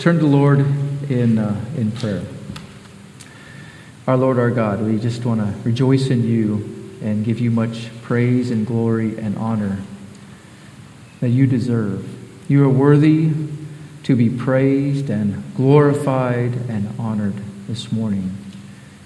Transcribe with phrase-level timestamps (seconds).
[0.00, 0.60] turn to the Lord
[1.10, 2.24] in, uh, in prayer.
[4.06, 7.90] Our Lord, our God, we just want to rejoice in you and give you much
[8.00, 9.78] praise and glory and honor
[11.20, 12.08] that you deserve.
[12.48, 13.30] You are worthy
[14.04, 17.34] to be praised and glorified and honored
[17.68, 18.34] this morning.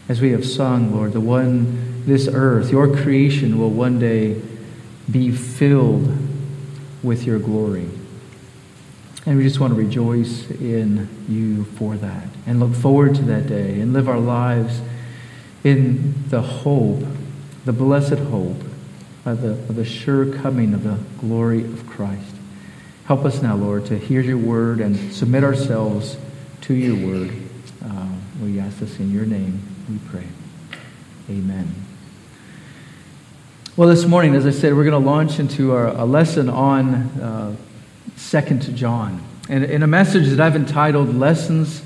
[0.08, 4.40] As we have sung, Lord, the one, this earth, your creation will one day
[5.10, 6.16] be filled
[7.02, 7.90] with your glory.
[9.26, 13.46] And we just want to rejoice in you for that and look forward to that
[13.46, 14.82] day and live our lives
[15.62, 17.02] in the hope,
[17.64, 18.60] the blessed hope
[19.24, 22.34] of the, of the sure coming of the glory of Christ.
[23.06, 26.18] Help us now, Lord, to hear your word and submit ourselves
[26.62, 27.34] to your word.
[27.82, 28.08] Uh,
[28.42, 30.26] we ask this in your name, we pray.
[31.30, 31.74] Amen.
[33.76, 36.94] Well, this morning, as I said, we're going to launch into our, a lesson on
[36.94, 37.56] uh,
[38.16, 41.82] Second John, and in a message that I've entitled "Lessons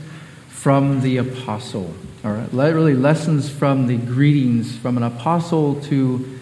[0.48, 6.38] from the Apostle," or literally lessons from the greetings from an apostle to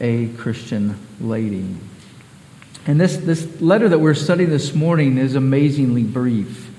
[0.00, 1.66] a Christian lady.
[2.86, 6.70] And this, this letter that we're studying this morning is amazingly brief.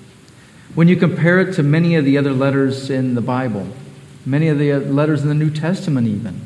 [0.73, 3.67] When you compare it to many of the other letters in the Bible,
[4.25, 6.41] many of the letters in the New Testament, even.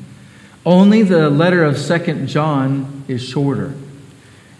[0.65, 3.73] Only the letter of Second John is shorter.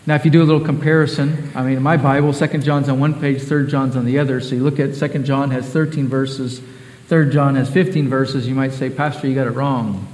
[0.06, 3.00] Now, if you do a little comparison, I mean, in my Bible, Second John's on
[3.00, 4.42] one page, Third John's on the other.
[4.42, 6.62] So you look at Second John has 13 verses,
[7.08, 8.48] Third John has 15 verses.
[8.48, 10.08] You might say, Pastor, you got it wrong.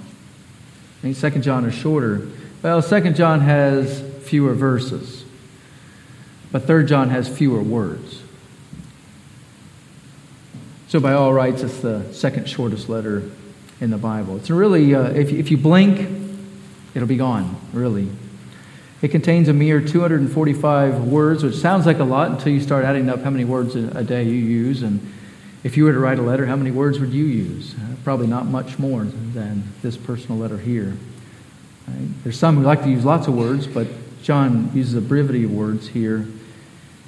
[1.01, 2.27] I mean, Second John is shorter.
[2.61, 5.25] Well, Second John has fewer verses,
[6.51, 8.21] but Third John has fewer words.
[10.89, 13.29] So, by all rights, it's the second shortest letter
[13.79, 14.37] in the Bible.
[14.37, 15.99] It's really, uh, if, if you blink,
[16.95, 18.09] it'll be gone, really.
[19.01, 23.09] It contains a mere 245 words, which sounds like a lot until you start adding
[23.09, 24.83] up how many words a day you use.
[24.83, 24.99] And
[25.63, 27.75] if you were to write a letter, how many words would you use?
[27.75, 30.97] Uh, probably not much more than this personal letter here.
[31.87, 32.23] Right?
[32.23, 33.87] There's some who like to use lots of words, but
[34.21, 36.27] John uses a brevity of words here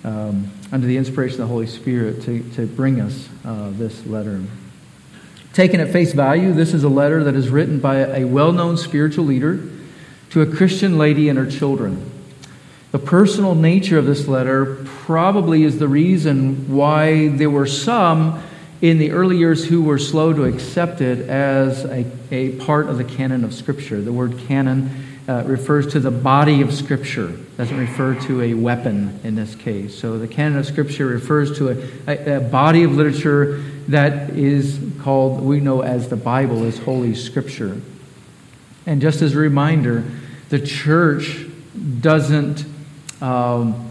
[0.05, 4.41] um, under the inspiration of the Holy Spirit to, to bring us uh, this letter.
[5.51, 8.77] Taken at face value, this is a letter that is written by a well known
[8.77, 9.70] spiritual leader
[10.31, 12.09] to a Christian lady and her children.
[12.91, 18.43] The personal nature of this letter probably is the reason why there were some
[18.81, 22.97] in the early years who were slow to accept it as a, a part of
[22.97, 24.01] the canon of Scripture.
[24.01, 29.19] The word canon uh, refers to the body of Scripture, doesn't refer to a weapon
[29.23, 29.97] in this case.
[29.97, 34.79] So the canon of Scripture refers to a, a, a body of literature that is
[35.01, 37.79] called, we know as the Bible, is Holy Scripture.
[38.85, 40.03] And just as a reminder,
[40.51, 41.45] the church
[42.01, 42.65] doesn't
[43.21, 43.89] um,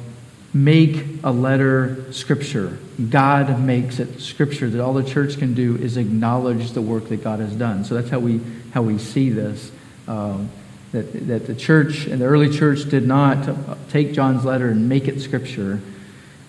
[0.52, 2.78] make a letter Scripture.
[3.08, 4.68] God makes it Scripture.
[4.68, 7.84] That all the church can do is acknowledge the work that God has done.
[7.84, 9.72] So that's how we how we see this.
[10.06, 10.50] Um,
[10.92, 13.48] that, that the church and the early church did not
[13.88, 15.80] take John's letter and make it Scripture.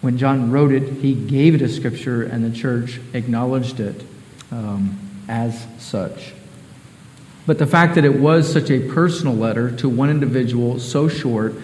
[0.01, 4.03] When John wrote it, he gave it a Scripture, and the church acknowledged it
[4.51, 6.33] um, as such.
[7.46, 11.56] But the fact that it was such a personal letter to one individual, so short,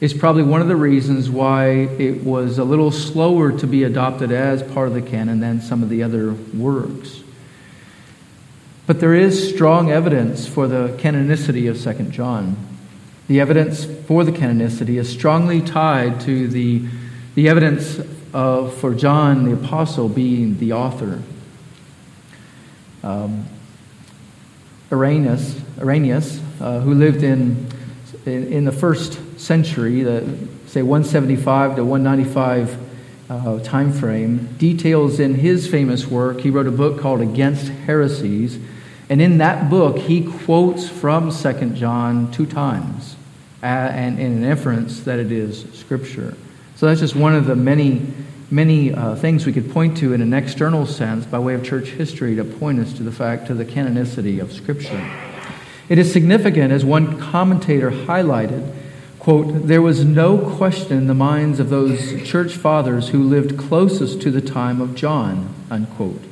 [0.00, 4.30] is probably one of the reasons why it was a little slower to be adopted
[4.30, 7.22] as part of the canon than some of the other works.
[8.86, 12.56] But there is strong evidence for the canonicity of 2 John.
[13.26, 16.86] The evidence for the canonicity is strongly tied to the,
[17.34, 18.00] the evidence
[18.32, 21.22] of, for John the Apostle being the author.
[23.02, 23.46] Um,
[24.92, 27.66] Irenaeus, Irenaeus uh, who lived in,
[28.24, 30.22] in, in, the first century, the,
[30.66, 32.78] say 175 to 195
[33.28, 36.40] uh, time frame, details in his famous work.
[36.40, 38.58] He wrote a book called Against Heresies
[39.08, 43.14] and in that book, he quotes from 2 John two times,
[43.62, 46.36] uh, and in an inference that it is Scripture.
[46.74, 48.02] So that's just one of the many,
[48.50, 51.88] many uh, things we could point to in an external sense by way of church
[51.88, 55.04] history to point us to the fact, to the canonicity of Scripture.
[55.88, 58.72] It is significant, as one commentator highlighted,
[59.18, 64.20] quote, there was no question in the minds of those church fathers who lived closest
[64.22, 66.22] to the time of John, unquote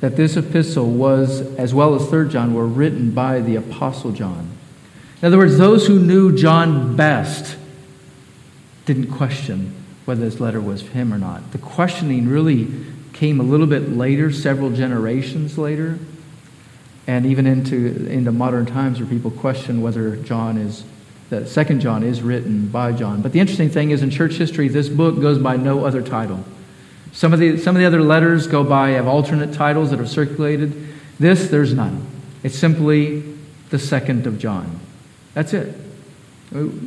[0.00, 4.50] that this epistle was, as well as 3 John, were written by the Apostle John.
[5.20, 7.56] In other words, those who knew John best
[8.86, 9.74] didn't question
[10.10, 11.52] whether this letter was for him or not.
[11.52, 12.66] The questioning really
[13.12, 16.00] came a little bit later, several generations later,
[17.06, 20.82] and even into, into modern times where people question whether John is,
[21.28, 23.22] that Second John is written by John.
[23.22, 26.42] But the interesting thing is in church history, this book goes by no other title.
[27.12, 30.08] Some of the, some of the other letters go by, have alternate titles that are
[30.08, 30.88] circulated.
[31.20, 32.04] This, there's none.
[32.42, 33.22] It's simply
[33.68, 34.80] the second of John.
[35.34, 35.72] That's it.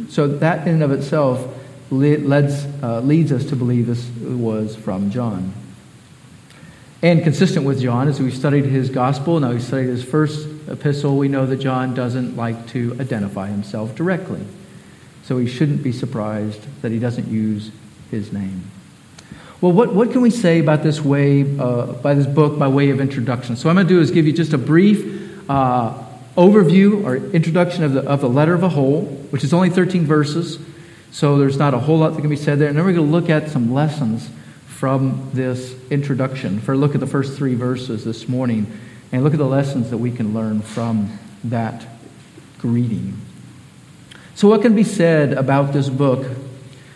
[0.10, 1.62] So that in and of itself
[1.98, 5.54] leads, uh, leads us to believe this was from John.
[7.01, 11.18] And consistent with John, as we studied his gospel, now we studied his first epistle,
[11.18, 14.45] we know that John doesn't like to identify himself directly.
[15.24, 17.72] So we shouldn't be surprised that he doesn't use
[18.10, 18.63] his name.
[19.62, 22.89] Well, what, what can we say about this way, uh, by this book, by way
[22.89, 23.56] of introduction?
[23.56, 25.94] So, what I'm going to do is give you just a brief uh,
[26.36, 30.06] overview or introduction of the, of the letter of a whole, which is only 13
[30.06, 30.60] verses.
[31.13, 32.68] So, there's not a whole lot that can be said there.
[32.68, 34.31] And then we're going to look at some lessons
[34.65, 36.60] from this introduction.
[36.60, 38.65] For a look at the first three verses this morning
[39.12, 41.86] and look at the lessons that we can learn from that
[42.57, 43.15] greeting.
[44.33, 46.25] So, what can be said about this book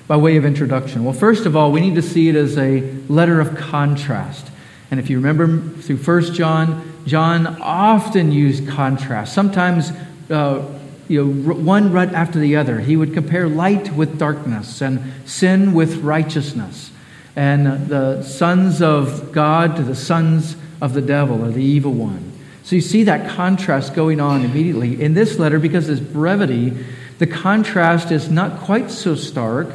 [0.07, 1.03] by way of introduction?
[1.03, 4.49] Well, first of all, we need to see it as a letter of contrast.
[4.89, 9.35] And if you remember through 1 John, John often used contrast.
[9.35, 9.91] Sometimes,
[10.31, 10.65] uh,
[11.07, 12.79] you know, one right after the other.
[12.79, 16.91] He would compare light with darkness and sin with righteousness,
[17.35, 22.33] and the sons of God to the sons of the devil or the evil one.
[22.63, 26.73] So you see that contrast going on immediately in this letter because of its brevity.
[27.17, 29.69] The contrast is not quite so stark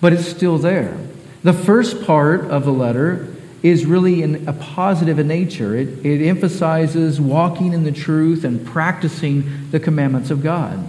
[0.00, 0.96] but it's still there.
[1.42, 3.29] The first part of the letter
[3.62, 5.76] is really in a positive in nature.
[5.76, 10.88] It, it emphasizes walking in the truth and practicing the commandments of God,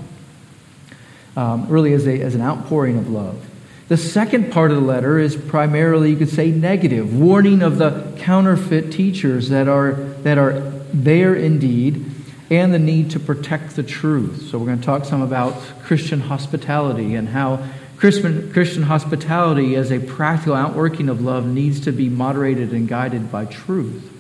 [1.36, 3.48] um, really as, a, as an outpouring of love.
[3.90, 8.14] The second part of the letter is primarily, you could say, negative, warning of the
[8.20, 10.62] counterfeit teachers that are, that are
[10.94, 12.06] there indeed,
[12.50, 14.50] and the need to protect the truth.
[14.50, 17.66] So, we're going to talk some about Christian hospitality and how
[18.02, 23.32] Christian, Christian hospitality as a practical outworking of love needs to be moderated and guided
[23.32, 24.12] by truth.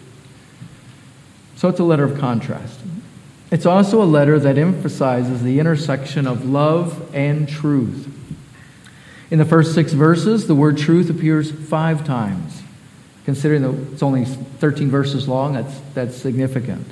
[1.55, 2.79] So it's a letter of contrast.
[3.49, 8.07] It's also a letter that emphasizes the intersection of love and truth.
[9.31, 12.61] In the first six verses, the word truth appears five times.
[13.25, 16.85] Considering that it's only 13 verses long, that's, that's significant.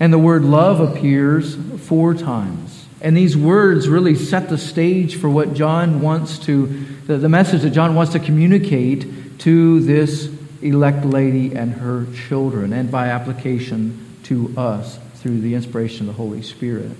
[0.00, 2.79] And the word love appears four times.
[3.02, 6.66] And these words really set the stage for what John wants to,
[7.06, 10.30] the, the message that John wants to communicate to this
[10.62, 16.22] elect lady and her children, and by application to us through the inspiration of the
[16.22, 16.90] Holy Spirit.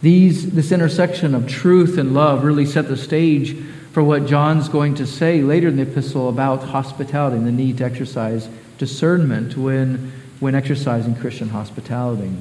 [0.00, 3.56] These, this intersection of truth and love really set the stage
[3.92, 7.78] for what John's going to say later in the epistle about hospitality and the need
[7.78, 8.48] to exercise
[8.78, 12.32] discernment when, when exercising Christian hospitality.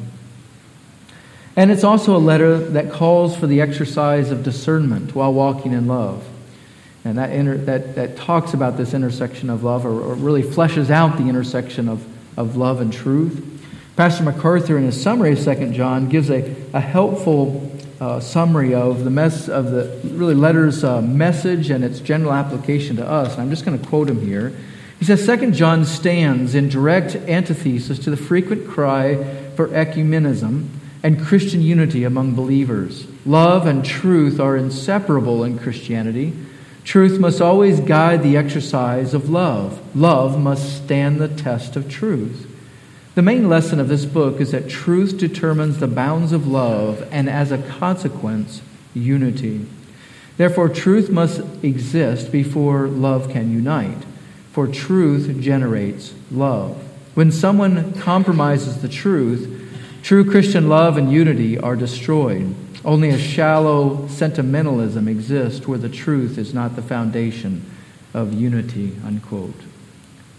[1.56, 5.88] And it's also a letter that calls for the exercise of discernment while walking in
[5.88, 6.26] love.
[7.04, 10.90] And that, inter, that, that talks about this intersection of love, or, or really fleshes
[10.90, 12.06] out the intersection of,
[12.38, 13.48] of love and truth.
[13.98, 17.70] Pastor MacArthur, in his summary of 2 John, gives a, a helpful
[18.00, 22.96] uh, summary of the mess of the really letter's uh, message and its general application
[22.96, 23.34] to us.
[23.34, 24.54] And I'm just going to quote him here.
[25.00, 29.16] He says, 2 John stands in direct antithesis to the frequent cry
[29.56, 30.68] for ecumenism
[31.04, 33.08] and Christian unity among believers.
[33.26, 36.34] Love and truth are inseparable in Christianity.
[36.84, 39.96] Truth must always guide the exercise of love.
[39.96, 42.48] Love must stand the test of truth.
[43.14, 47.30] The main lesson of this book is that truth determines the bounds of love and,
[47.30, 48.62] as a consequence,
[48.94, 49.66] unity.
[50.38, 54.06] Therefore, truth must exist before love can unite,
[54.52, 56.82] for truth generates love.
[57.14, 59.61] When someone compromises the truth,
[60.04, 62.56] True Christian love and unity are destroyed.
[62.84, 67.64] Only a shallow sentimentalism exists where the truth is not the foundation
[68.14, 68.96] of unity.
[69.06, 69.54] Unquote.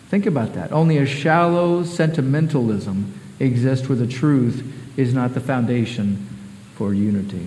[0.09, 0.73] Think about that.
[0.73, 4.63] Only a shallow sentimentalism exists where the truth
[4.97, 6.29] is not the foundation
[6.75, 7.47] for unity.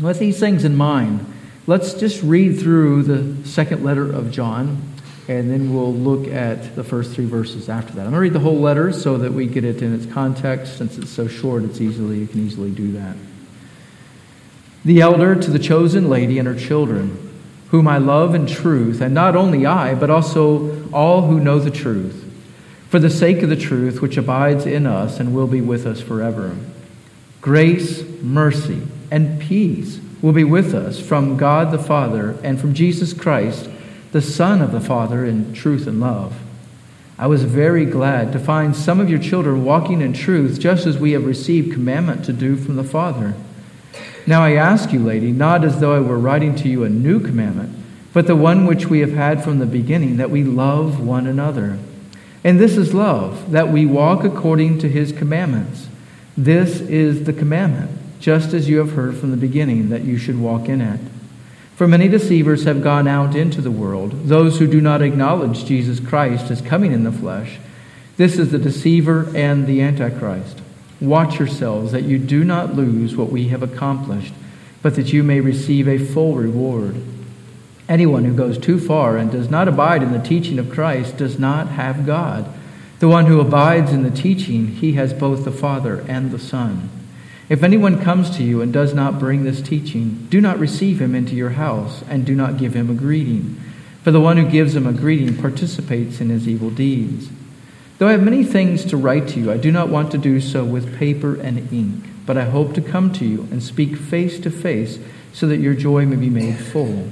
[0.00, 1.26] With these things in mind,
[1.66, 4.89] let's just read through the second letter of John
[5.30, 8.00] and then we'll look at the first three verses after that.
[8.00, 10.78] I'm going to read the whole letter so that we get it in its context.
[10.78, 13.14] Since it's so short, it's easily you can easily do that.
[14.84, 17.32] The elder to the chosen lady and her children,
[17.68, 21.70] whom I love in truth, and not only I, but also all who know the
[21.70, 22.28] truth,
[22.88, 26.00] for the sake of the truth which abides in us and will be with us
[26.00, 26.56] forever.
[27.40, 28.82] Grace, mercy,
[29.12, 33.70] and peace will be with us from God the Father and from Jesus Christ
[34.12, 36.40] the Son of the Father in truth and love.
[37.18, 40.98] I was very glad to find some of your children walking in truth, just as
[40.98, 43.34] we have received commandment to do from the Father.
[44.26, 47.20] Now I ask you, lady, not as though I were writing to you a new
[47.20, 47.76] commandment,
[48.12, 51.78] but the one which we have had from the beginning, that we love one another.
[52.42, 55.88] And this is love, that we walk according to his commandments.
[56.36, 60.40] This is the commandment, just as you have heard from the beginning, that you should
[60.40, 61.00] walk in it.
[61.80, 65.98] For many deceivers have gone out into the world, those who do not acknowledge Jesus
[65.98, 67.58] Christ as coming in the flesh.
[68.18, 70.60] This is the deceiver and the antichrist.
[71.00, 74.34] Watch yourselves that you do not lose what we have accomplished,
[74.82, 76.96] but that you may receive a full reward.
[77.88, 81.38] Anyone who goes too far and does not abide in the teaching of Christ does
[81.38, 82.44] not have God.
[82.98, 86.90] The one who abides in the teaching, he has both the Father and the Son.
[87.50, 91.16] If anyone comes to you and does not bring this teaching, do not receive him
[91.16, 93.60] into your house, and do not give him a greeting.
[94.04, 97.28] For the one who gives him a greeting participates in his evil deeds.
[97.98, 100.40] Though I have many things to write to you, I do not want to do
[100.40, 104.38] so with paper and ink, but I hope to come to you and speak face
[104.40, 105.00] to face,
[105.32, 107.08] so that your joy may be made full.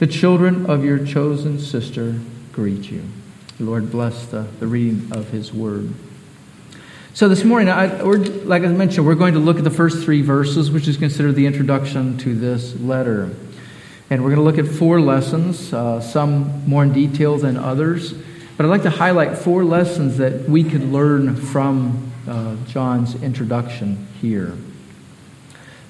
[0.00, 2.18] The children of your chosen sister
[2.50, 3.04] greet you.
[3.58, 5.94] The Lord bless the, the reading of his word.
[7.18, 10.22] So this morning, I, like I mentioned, we're going to look at the first three
[10.22, 13.34] verses, which is considered the introduction to this letter.
[14.08, 18.12] And we're going to look at four lessons, uh, some more in detail than others.
[18.56, 24.06] But I'd like to highlight four lessons that we could learn from uh, John's introduction
[24.20, 24.56] here.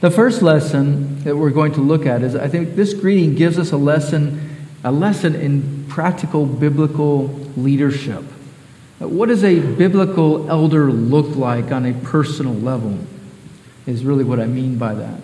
[0.01, 3.59] The first lesson that we're going to look at is I think this greeting gives
[3.59, 8.25] us a lesson, a lesson in practical biblical leadership.
[8.99, 12.99] What does a biblical elder look like on a personal level?
[13.87, 15.21] Is really what I mean by that.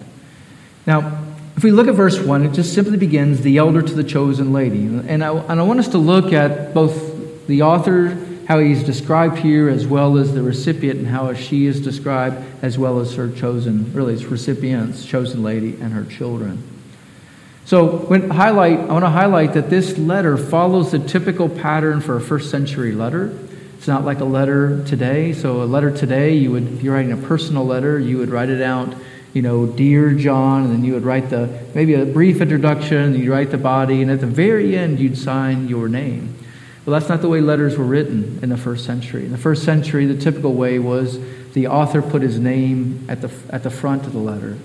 [0.87, 1.23] Now,
[1.57, 4.53] if we look at verse 1, it just simply begins the elder to the chosen
[4.53, 4.85] lady.
[4.87, 8.17] And I, and I want us to look at both the author
[8.47, 12.79] how he's described here, as well as the recipient, and how she is described, as
[12.79, 16.63] well as her chosen, really, it's recipient's chosen lady and her children.
[17.65, 22.17] So, when highlight, I want to highlight that this letter follows the typical pattern for
[22.17, 23.39] a first century letter.
[23.77, 25.33] It's not like a letter today.
[25.33, 28.49] So, a letter today, you would, if you're writing a personal letter, you would write
[28.49, 28.95] it out,
[29.33, 33.33] you know, dear John, and then you would write the maybe a brief introduction, you
[33.33, 36.35] write the body, and at the very end, you'd sign your name.
[36.87, 39.25] Well, that's not the way letters were written in the first century.
[39.25, 41.19] In the first century, the typical way was
[41.55, 44.59] the author put his name at the, at the front of the letter,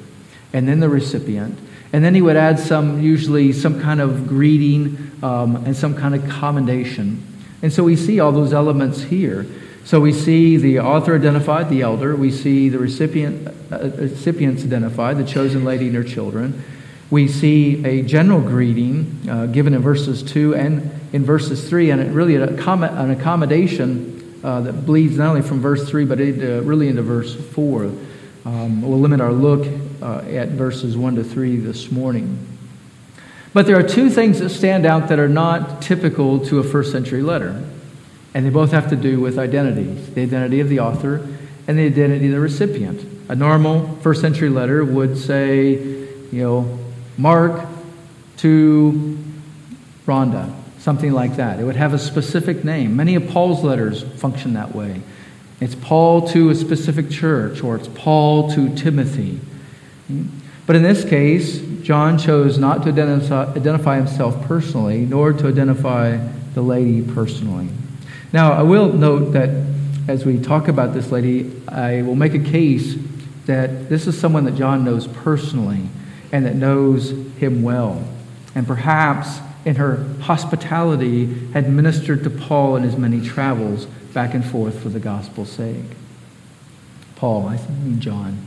[0.54, 1.58] and then the recipient.
[1.92, 6.14] And then he would add some, usually some kind of greeting um, and some kind
[6.14, 7.24] of commendation.
[7.62, 9.46] And so we see all those elements here.
[9.84, 12.16] So we see the author identified, the elder.
[12.16, 16.64] We see the recipient, uh, recipients identified, the chosen lady and her children.
[17.10, 22.02] We see a general greeting uh, given in verses 2 and in verses 3, and
[22.02, 26.88] it really an accommodation uh, that bleeds not only from verse 3, but uh, really
[26.88, 27.92] into verse 4.
[28.46, 29.68] Um, we'll limit our look
[30.02, 32.49] uh, at verses 1 to 3 this morning.
[33.54, 36.92] But there are two things that stand out that are not typical to a first
[36.92, 37.64] century letter,
[38.34, 41.28] and they both have to do with identities the identity of the author
[41.68, 43.06] and the identity of the recipient.
[43.30, 46.80] A normal first century letter would say, you know,
[47.18, 47.68] Mark
[48.38, 49.18] to
[50.06, 51.60] Rhonda, something like that.
[51.60, 52.96] It would have a specific name.
[52.96, 55.02] Many of Paul's letters function that way.
[55.60, 59.40] It's Paul to a specific church, or it's Paul to Timothy.
[60.66, 66.18] But in this case, John chose not to identify himself personally, nor to identify
[66.54, 67.70] the lady personally.
[68.32, 69.50] Now, I will note that
[70.08, 72.96] as we talk about this lady, I will make a case
[73.46, 75.82] that this is someone that John knows personally
[76.32, 78.04] and that knows him well.
[78.56, 84.44] And perhaps in her hospitality had ministered to Paul in his many travels back and
[84.44, 85.86] forth for the gospel's sake.
[87.16, 88.46] Paul, I mean John.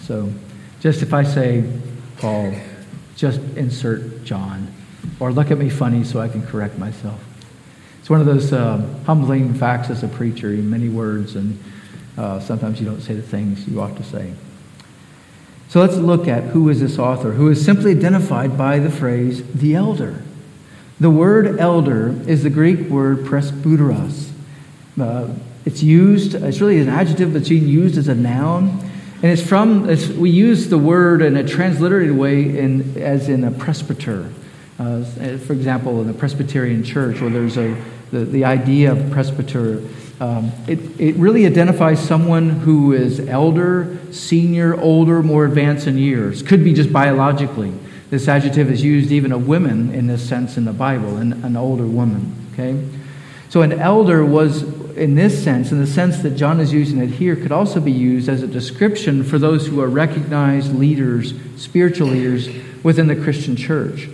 [0.00, 0.32] So
[0.80, 1.64] just if I say
[2.22, 2.54] Paul,
[3.16, 4.72] just insert John.
[5.18, 7.20] Or look at me funny so I can correct myself.
[7.98, 11.58] It's one of those uh, humbling facts as a preacher, many words, and
[12.16, 14.34] uh, sometimes you don't say the things you ought to say.
[15.68, 19.42] So let's look at who is this author, who is simply identified by the phrase
[19.52, 20.22] the elder.
[21.00, 24.30] The word elder is the Greek word presbyteros.
[25.00, 25.26] Uh,
[25.64, 28.91] it's used, it's really an adjective that's being used as a noun.
[29.22, 33.44] And it's from, it's, we use the word in a transliterated way in, as in
[33.44, 34.32] a presbyter.
[34.78, 39.80] Uh, for example, in the Presbyterian Church, where there's a, the, the idea of presbyter
[40.22, 46.44] um, it, it really identifies someone who is elder, senior, older, more advanced in years.
[46.44, 47.72] Could be just biologically.
[48.08, 51.56] This adjective is used even of women in this sense in the Bible, an, an
[51.56, 52.36] older woman.
[52.52, 52.80] Okay?
[53.48, 54.62] So an elder was,
[54.96, 57.92] in this sense, in the sense that John is using it here, could also be
[57.92, 62.48] used as a description for those who are recognized leaders, spiritual leaders
[62.82, 64.08] within the Christian church.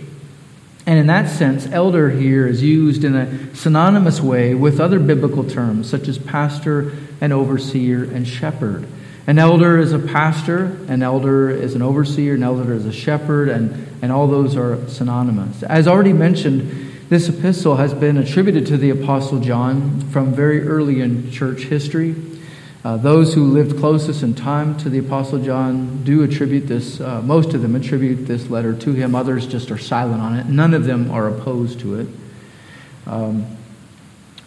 [0.85, 5.43] And in that sense, elder here is used in a synonymous way with other biblical
[5.43, 8.87] terms, such as pastor and overseer and shepherd.
[9.27, 13.49] An elder is a pastor, an elder is an overseer, an elder is a shepherd,
[13.49, 15.61] and, and all those are synonymous.
[15.61, 21.01] As already mentioned, this epistle has been attributed to the Apostle John from very early
[21.01, 22.15] in church history.
[22.85, 27.23] Uh, those who lived closest in time to the Apostle John do attribute this, uh,
[27.23, 29.15] most of them attribute this letter to him.
[29.15, 30.45] Others just are silent on it.
[30.45, 32.07] None of them are opposed to it.
[33.07, 33.57] Um,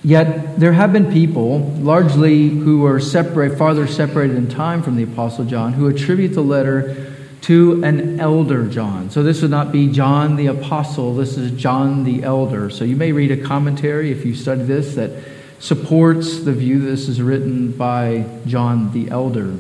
[0.05, 5.03] yet there have been people, largely who are separate, farther separated in time from the
[5.03, 7.12] Apostle John, who attribute the letter
[7.43, 9.11] to an elder John.
[9.11, 12.71] So this would not be John the Apostle, this is John the Elder.
[12.71, 15.11] So you may read a commentary if you study this that
[15.59, 19.57] supports the view this is written by John the Elder.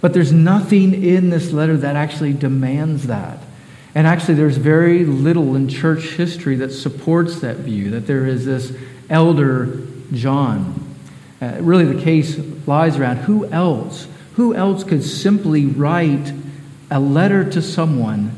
[0.00, 3.40] But there's nothing in this letter that actually demands that.
[3.94, 8.44] And actually, there's very little in church history that supports that view, that there is
[8.44, 8.76] this
[9.08, 10.94] elder John.
[11.40, 14.06] Uh, really, the case lies around who else?
[14.34, 16.30] Who else could simply write
[16.90, 18.32] a letter to someone,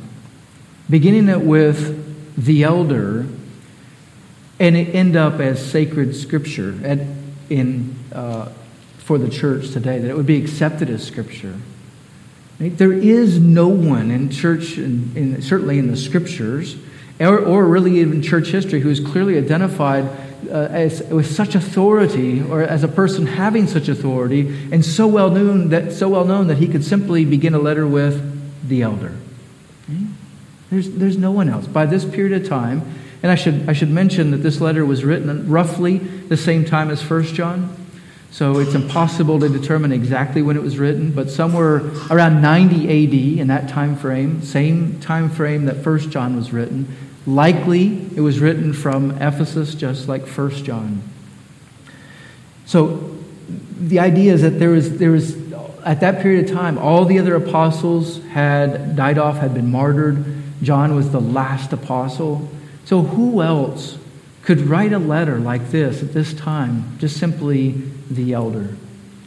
[0.89, 3.27] beginning it with the elder,
[4.61, 6.99] and it end up as sacred scripture at,
[7.51, 8.49] in, uh,
[8.99, 11.55] for the church today, that it would be accepted as scripture.
[12.59, 12.77] Right?
[12.77, 16.77] There is no one in church, in, in, certainly in the scriptures,
[17.21, 20.05] or, or really even church history, who is clearly identified
[20.51, 25.31] uh, as, with such authority, or as a person having such authority, and so well
[25.31, 28.38] known that so well known that he could simply begin a letter with
[28.69, 29.17] the elder.
[29.89, 30.07] Right?
[30.71, 31.67] There's, there's no one else.
[31.67, 32.83] By this period of time,
[33.23, 36.91] and I should, I should mention that this letter was written roughly the same time
[36.91, 37.75] as 1 John.
[38.31, 43.41] So it's impossible to determine exactly when it was written, but somewhere around 90 AD
[43.41, 46.95] in that time frame, same time frame that 1 John was written.
[47.27, 51.03] Likely it was written from Ephesus, just like 1 John.
[52.67, 53.17] So
[53.81, 55.35] the idea is that there was, there was,
[55.85, 60.25] at that period of time, all the other apostles had died off, had been martyred.
[60.63, 62.49] John was the last apostle.
[62.85, 63.99] So, who else
[64.43, 66.97] could write a letter like this at this time?
[66.99, 67.73] Just simply
[68.11, 68.77] the elder.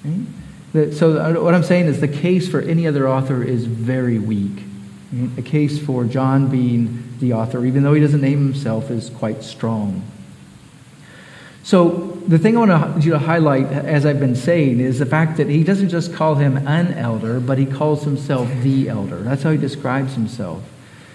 [0.03, 0.93] Right?
[0.93, 4.63] So, what I'm saying is the case for any other author is very weak.
[5.13, 5.45] Right?
[5.45, 10.01] Case for John being the author, even though he doesn't name himself, is quite strong.
[11.63, 15.37] So, the thing I want you to highlight, as I've been saying, is the fact
[15.37, 19.17] that he doesn't just call him an elder, but he calls himself the elder.
[19.17, 20.63] That's how he describes himself.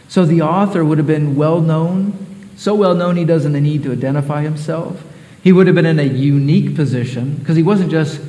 [0.09, 3.93] So, the author would have been well known so well known he doesn't need to
[3.93, 5.05] identify himself.
[5.43, 8.21] He would have been in a unique position because he wasn't just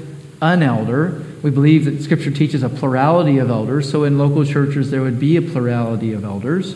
[0.42, 1.24] an elder.
[1.42, 5.20] We believe that Scripture teaches a plurality of elders, so in local churches there would
[5.20, 6.76] be a plurality of elders.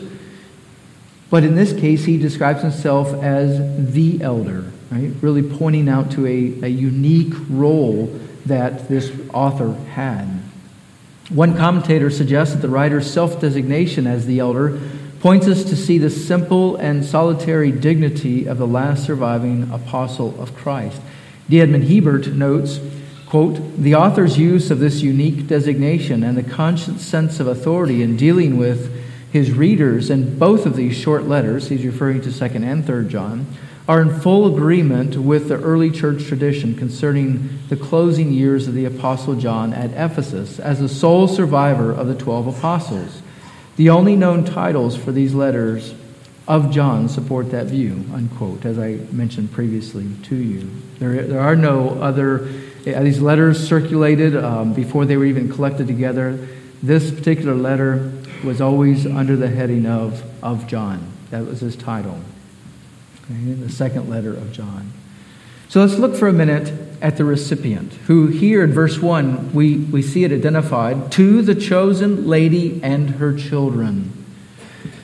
[1.32, 3.58] But in this case, he describes himself as
[3.94, 5.12] the elder, right?
[5.22, 8.08] Really pointing out to a, a unique role
[8.46, 10.28] that this author had.
[11.30, 14.82] One commentator suggests that the writer's self designation as the elder
[15.22, 20.54] points us to see the simple and solitary dignity of the last surviving apostle of
[20.56, 21.00] Christ.
[21.50, 21.62] D.
[21.62, 22.82] Edmond Hiebert notes,
[23.26, 28.18] quote, the author's use of this unique designation and the conscious sense of authority in
[28.18, 28.92] dealing with
[29.32, 33.46] his readers in both of these short letters, he's referring to 2nd and 3rd John,
[33.88, 38.86] are in full agreement with the early church tradition concerning the closing years of the
[38.86, 43.22] Apostle John at Ephesus as the sole survivor of the 12 apostles.
[43.78, 45.96] The only known titles for these letters
[46.48, 50.70] of John support that view, unquote, as I mentioned previously to you.
[51.00, 52.50] There, there are no other,
[52.86, 56.48] uh, these letters circulated um, before they were even collected together.
[56.84, 58.12] This particular letter
[58.44, 61.12] was always under the heading of, of John.
[61.30, 62.20] That was his title.
[63.26, 64.92] Okay, the second letter of John.
[65.70, 69.78] So let's look for a minute at the recipient, who here in verse 1, we,
[69.78, 74.12] we see it identified to the chosen lady and her children.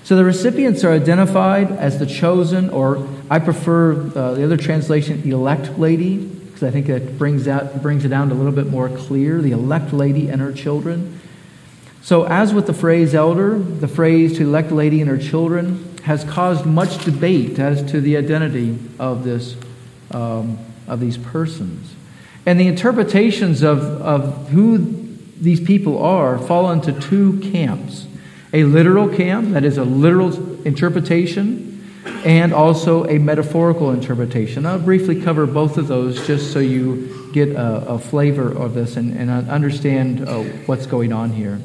[0.03, 5.21] So the recipients are identified as the chosen, or I prefer uh, the other translation,
[5.29, 8.89] elect lady, because I think it brings, out, brings it down a little bit more
[8.89, 11.16] clear the elect lady and her children.
[12.07, 16.23] So, as with the phrase elder, the phrase to elect lady and her children has
[16.23, 19.57] caused much debate as to the identity of this
[20.11, 21.93] um, of these persons.
[22.45, 24.77] And the interpretations of, of who
[25.37, 28.07] these people are fall into two camps
[28.53, 31.85] a literal camp, that is a literal interpretation,
[32.23, 34.65] and also a metaphorical interpretation.
[34.65, 38.95] I'll briefly cover both of those just so you get a, a flavor of this
[38.95, 41.59] and, and understand uh, what's going on here.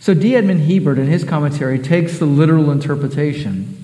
[0.00, 0.34] So, D.
[0.34, 3.76] Edmond Hiebert, in his commentary, takes the literal interpretation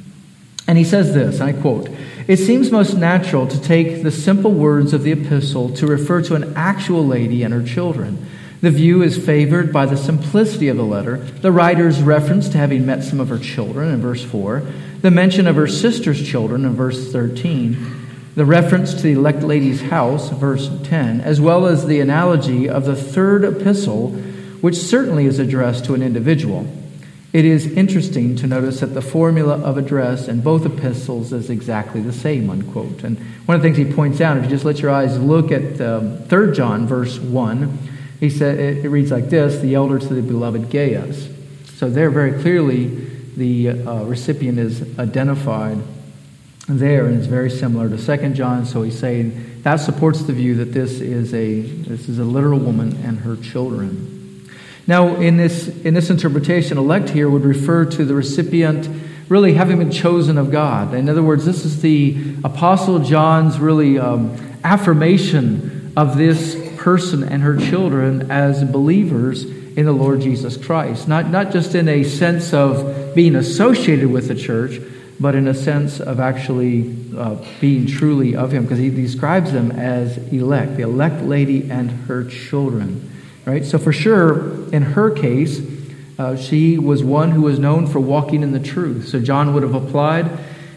[0.67, 1.91] And he says this, I quote,
[2.27, 6.35] It seems most natural to take the simple words of the epistle to refer to
[6.35, 8.27] an actual lady and her children.
[8.63, 12.87] The view is favored by the simplicity of the letter, the writer's reference to having
[12.87, 14.63] met some of her children in verse 4,
[15.03, 19.83] the mention of her sister's children in verse 13, the reference to the elect lady's
[19.83, 24.21] house, verse 10, as well as the analogy of the third epistle,
[24.67, 26.67] which certainly is addressed to an individual.
[27.33, 32.01] It is interesting to notice that the formula of address in both epistles is exactly
[32.01, 33.05] the same, unquote.
[33.05, 35.53] And one of the things he points out, if you just let your eyes look
[35.53, 37.79] at um, 3 John, verse 1,
[38.19, 41.29] he said, it, it, reads like this The elder to the beloved Gaius.
[41.77, 42.87] So there, very clearly,
[43.37, 45.79] the uh, recipient is identified
[46.69, 48.67] there, and it's very similar to 2 John.
[48.67, 52.59] So he's saying that supports the view that this is a, this is a literal
[52.59, 54.16] woman and her children.
[54.87, 58.89] Now, in this, in this interpretation, elect here would refer to the recipient
[59.29, 60.95] really having been chosen of God.
[60.95, 67.43] In other words, this is the Apostle John's really um, affirmation of this person and
[67.43, 71.09] her children as believers in the Lord Jesus Christ.
[71.09, 74.81] Not, not just in a sense of being associated with the church,
[75.19, 79.73] but in a sense of actually uh, being truly of Him, because he describes them
[79.73, 83.11] as elect, the elect lady and her children.
[83.47, 83.65] Right?
[83.65, 85.61] So, for sure, in her case,
[86.19, 89.07] uh, she was one who was known for walking in the truth.
[89.07, 90.29] So, John would have applied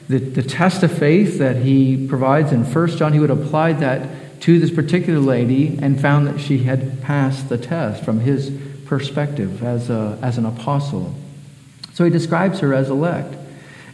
[0.07, 3.79] the, the test of faith that he provides in 1 John, he would have applied
[3.79, 8.55] that to this particular lady and found that she had passed the test from his
[8.85, 11.15] perspective as, a, as an apostle.
[11.93, 13.35] So, he describes her as elect.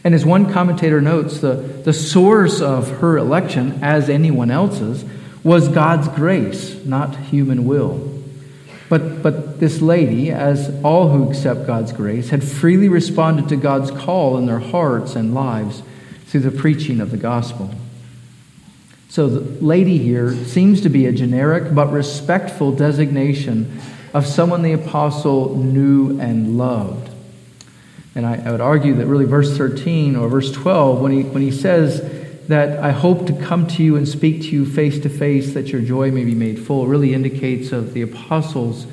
[0.04, 5.02] And as one commentator notes, the, the source of her election, as anyone else's,
[5.42, 8.05] was God's grace, not human will.
[8.88, 13.90] But, but this lady, as all who accept God's grace, had freely responded to God's
[13.90, 15.82] call in their hearts and lives
[16.26, 17.70] through the preaching of the gospel.
[19.08, 23.80] So the lady here seems to be a generic but respectful designation
[24.12, 27.10] of someone the apostle knew and loved.
[28.14, 31.42] And I, I would argue that really verse 13 or verse 12, when he, when
[31.42, 32.00] he says,
[32.48, 35.68] that I hope to come to you and speak to you face to face that
[35.68, 38.86] your joy may be made full really indicates of the apostles'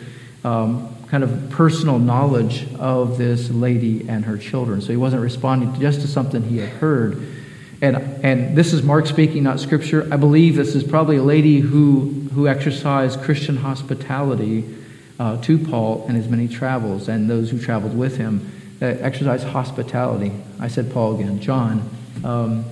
[0.44, 4.82] um, kind of personal knowledge of this lady and her children.
[4.82, 7.28] So he wasn't responding just to something he had heard.
[7.82, 10.08] And, and this is Mark speaking, not scripture.
[10.12, 14.64] I believe this is probably a lady who, who exercised Christian hospitality
[15.20, 18.52] uh, to Paul in his many travels and those who traveled with him.
[18.80, 20.32] That exercised hospitality.
[20.60, 21.90] I said Paul again, John.
[22.24, 22.66] Um,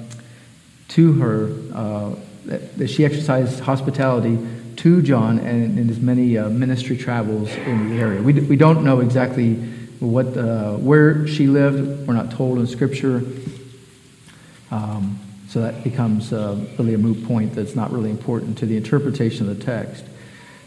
[0.92, 4.38] to her, uh, that, that, she exercised hospitality
[4.78, 8.22] to John and in his many uh, ministry travels in the area.
[8.22, 9.56] We, we don't know exactly
[10.00, 12.08] what, uh, where she lived.
[12.08, 13.24] We're not told in Scripture.
[14.72, 18.78] Um, so that becomes uh, really a moot point that's not really important to the
[18.78, 20.04] interpretation of the text.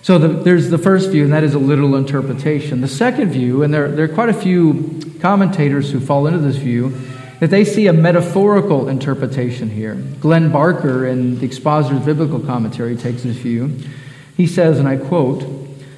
[0.02, 2.82] So the, there's the first view, and that is a literal interpretation.
[2.82, 6.56] The second view, and there, there are quite a few commentators who fall into this
[6.56, 6.94] view,
[7.40, 9.94] that they see a metaphorical interpretation here.
[10.20, 13.76] Glenn Barker, in the Expositor's Biblical Commentary, takes this view.
[14.36, 15.44] He says, and I quote,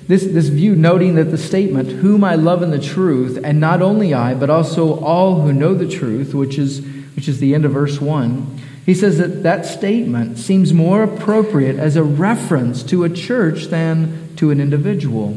[0.08, 3.82] this, this view noting that the statement, whom I love in the truth, and not
[3.82, 6.80] only I, but also all who know the truth, which is,
[7.16, 11.76] which is the end of verse 1, he says that that statement seems more appropriate
[11.76, 15.36] as a reference to a church than to an individual.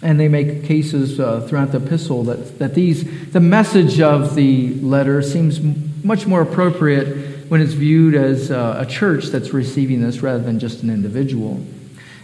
[0.00, 4.74] And they make cases uh, throughout the epistle that, that these, the message of the
[4.74, 5.60] letter seems
[6.04, 10.58] much more appropriate when it's viewed as uh, a church that's receiving this rather than
[10.58, 11.64] just an individual.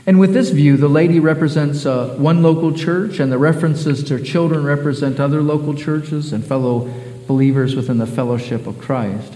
[0.06, 4.22] And with this view, the lady represents uh, one local church, and the references to
[4.22, 6.92] children represent other local churches and fellow
[7.26, 9.34] believers within the fellowship of Christ.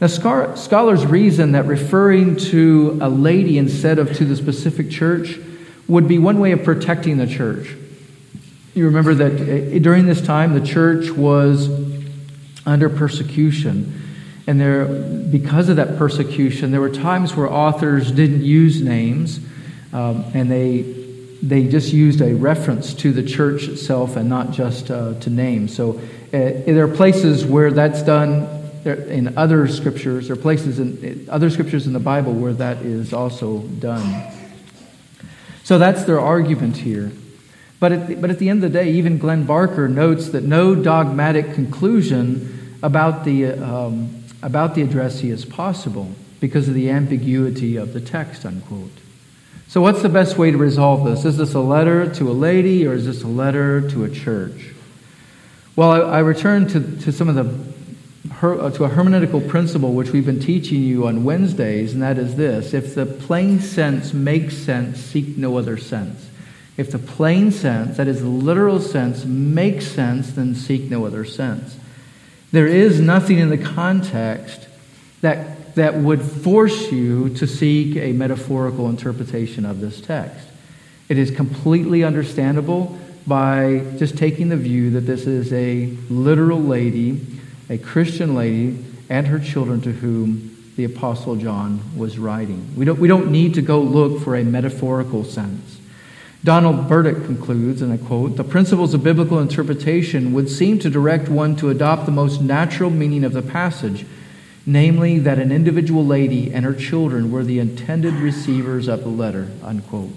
[0.00, 5.38] Now, scholars reason that referring to a lady instead of to the specific church
[5.90, 7.74] would be one way of protecting the church.
[8.74, 11.68] You remember that eh, during this time, the church was
[12.64, 14.00] under persecution.
[14.46, 19.40] And there, because of that persecution, there were times where authors didn't use names
[19.92, 20.82] um, and they,
[21.42, 25.74] they just used a reference to the church itself and not just uh, to names.
[25.74, 26.00] So uh,
[26.30, 31.86] there are places where that's done in other scriptures, there are places in other scriptures
[31.86, 34.39] in the Bible where that is also done.
[35.70, 37.12] So that's their argument here.
[37.78, 40.42] But at, the, but at the end of the day, even Glenn Barker notes that
[40.42, 47.76] no dogmatic conclusion about the, um, about the addressee is possible because of the ambiguity
[47.76, 48.90] of the text, unquote.
[49.68, 51.24] So, what's the best way to resolve this?
[51.24, 54.74] Is this a letter to a lady or is this a letter to a church?
[55.76, 57.69] Well, I, I return to, to some of the
[58.28, 62.18] her, uh, to a hermeneutical principle which we've been teaching you on Wednesdays, and that
[62.18, 66.28] is this if the plain sense makes sense, seek no other sense.
[66.76, 71.24] If the plain sense, that is the literal sense, makes sense, then seek no other
[71.24, 71.76] sense.
[72.52, 74.66] There is nothing in the context
[75.20, 80.48] that, that would force you to seek a metaphorical interpretation of this text.
[81.08, 87.20] It is completely understandable by just taking the view that this is a literal lady,
[87.70, 92.74] a Christian lady, and her children to whom the Apostle John was writing.
[92.76, 95.78] We don't, we don't need to go look for a metaphorical sense.
[96.42, 101.28] Donald Burdick concludes, and I quote, The principles of biblical interpretation would seem to direct
[101.28, 104.06] one to adopt the most natural meaning of the passage,
[104.66, 109.48] namely that an individual lady and her children were the intended receivers of the letter,
[109.62, 110.16] unquote.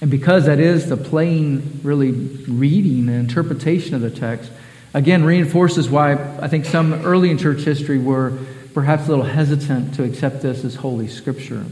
[0.00, 4.52] And because that is the plain, really reading and interpretation of the text,
[4.94, 8.38] again reinforces why I think some early in church history were
[8.74, 11.64] perhaps a little hesitant to accept this as Holy Scripture.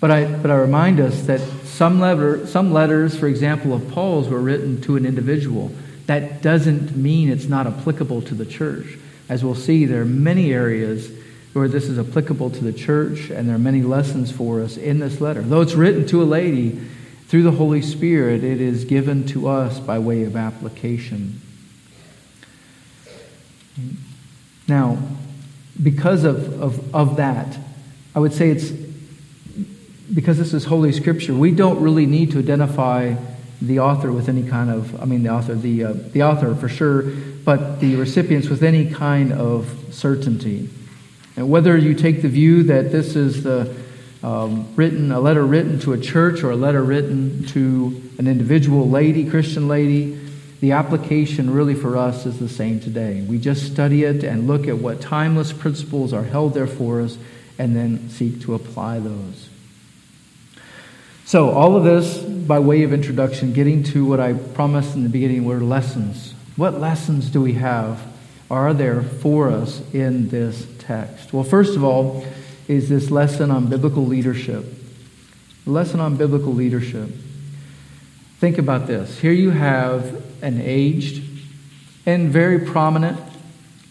[0.00, 4.28] But I, but I remind us that some, letter, some letters, for example, of Paul's
[4.28, 5.72] were written to an individual.
[6.06, 8.98] That doesn't mean it's not applicable to the church.
[9.28, 11.10] As we'll see, there are many areas
[11.52, 14.98] where this is applicable to the church, and there are many lessons for us in
[14.98, 15.40] this letter.
[15.40, 16.78] Though it's written to a lady
[17.28, 21.40] through the Holy Spirit, it is given to us by way of application.
[24.68, 24.98] Now,
[25.82, 27.58] because of, of, of that,
[28.14, 28.70] I would say it's
[30.14, 33.14] because this is Holy Scripture, we don't really need to identify
[33.60, 36.68] the author with any kind of, I mean, the author, the, uh, the author for
[36.68, 40.68] sure, but the recipients with any kind of certainty.
[41.36, 43.74] And whether you take the view that this is the
[44.22, 48.88] um, written, a letter written to a church or a letter written to an individual
[48.88, 50.18] lady, Christian lady,
[50.60, 53.20] the application really for us is the same today.
[53.22, 57.18] We just study it and look at what timeless principles are held there for us
[57.58, 59.48] and then seek to apply those.
[61.24, 65.08] So, all of this by way of introduction, getting to what I promised in the
[65.08, 66.34] beginning were lessons.
[66.54, 68.00] What lessons do we have,
[68.50, 71.32] are there for us in this text?
[71.32, 72.24] Well, first of all,
[72.68, 74.64] is this lesson on biblical leadership.
[75.66, 77.10] Lesson on biblical leadership.
[78.38, 79.18] Think about this.
[79.18, 81.22] Here you have an aged
[82.04, 83.18] and very prominent,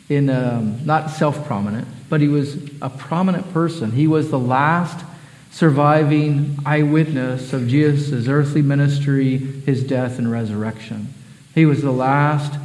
[0.10, 3.91] in um, not self prominent, but he was a prominent person.
[3.91, 5.03] He was the last
[5.51, 11.13] surviving eyewitness of Jesus' earthly ministry, his death, and resurrection.
[11.53, 12.60] He was the last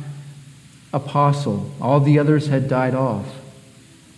[0.92, 1.70] apostle.
[1.80, 3.26] All the others had died off.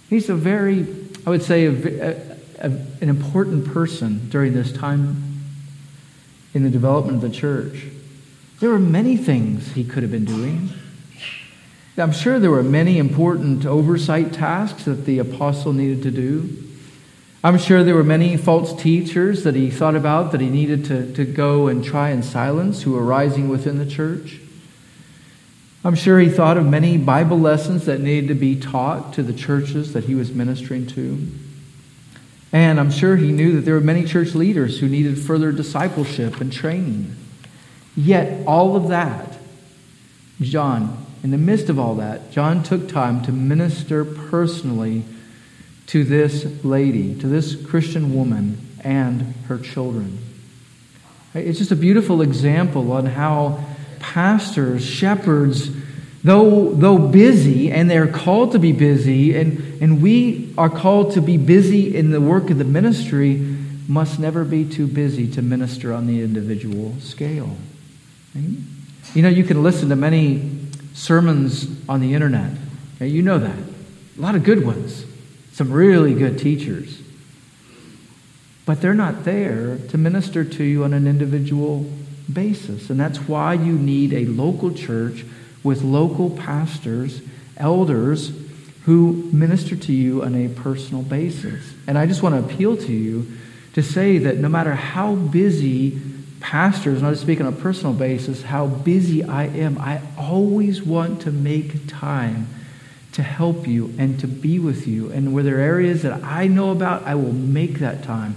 [0.09, 0.87] He's a very,
[1.27, 2.17] I would say, a, a,
[2.59, 2.71] a,
[3.01, 5.41] an important person during this time
[6.55, 7.85] in the development of the church.
[8.63, 10.69] There were many things he could have been doing.
[11.99, 16.49] I'm sure there were many important oversight tasks that the apostle needed to do.
[17.43, 21.13] I'm sure there were many false teachers that he thought about that he needed to,
[21.15, 24.39] to go and try and silence who were rising within the church.
[25.85, 29.33] I'm sure he thought of many Bible lessons that needed to be taught to the
[29.33, 31.27] churches that he was ministering to.
[32.53, 36.41] And I'm sure he knew that there were many church leaders who needed further discipleship
[36.41, 37.17] and training.
[37.97, 39.39] Yet, all of that,
[40.41, 45.05] John, in the midst of all that, John took time to minister personally
[45.89, 50.19] to this lady, to this Christian woman and her children.
[51.35, 53.65] It's just a beautiful example on how
[54.01, 55.71] pastors, shepherds,
[56.25, 61.21] though, though busy, and they're called to be busy, and, and we are called to
[61.21, 63.37] be busy in the work of the ministry,
[63.87, 67.57] must never be too busy to minister on the individual scale.
[68.35, 68.57] Right?
[69.15, 70.51] You know, you can listen to many
[70.95, 72.51] sermons on the internet.
[73.01, 73.59] You know that.
[74.19, 75.05] A lot of good ones
[75.53, 77.01] some really good teachers.
[78.65, 81.91] But they're not there to minister to you on an individual
[82.33, 82.91] basis.
[82.91, 85.25] And that's why you need a local church
[85.63, 87.21] with local pastors,
[87.57, 88.33] elders
[88.85, 91.75] who minister to you on a personal basis.
[91.87, 93.31] And I just want to appeal to you
[93.75, 96.01] to say that no matter how busy
[96.43, 101.23] pastors, not just speak on a personal basis, how busy I am, I always want
[101.23, 102.49] to make time
[103.13, 105.11] to help you and to be with you.
[105.13, 108.37] And where there are areas that I know about, I will make that time.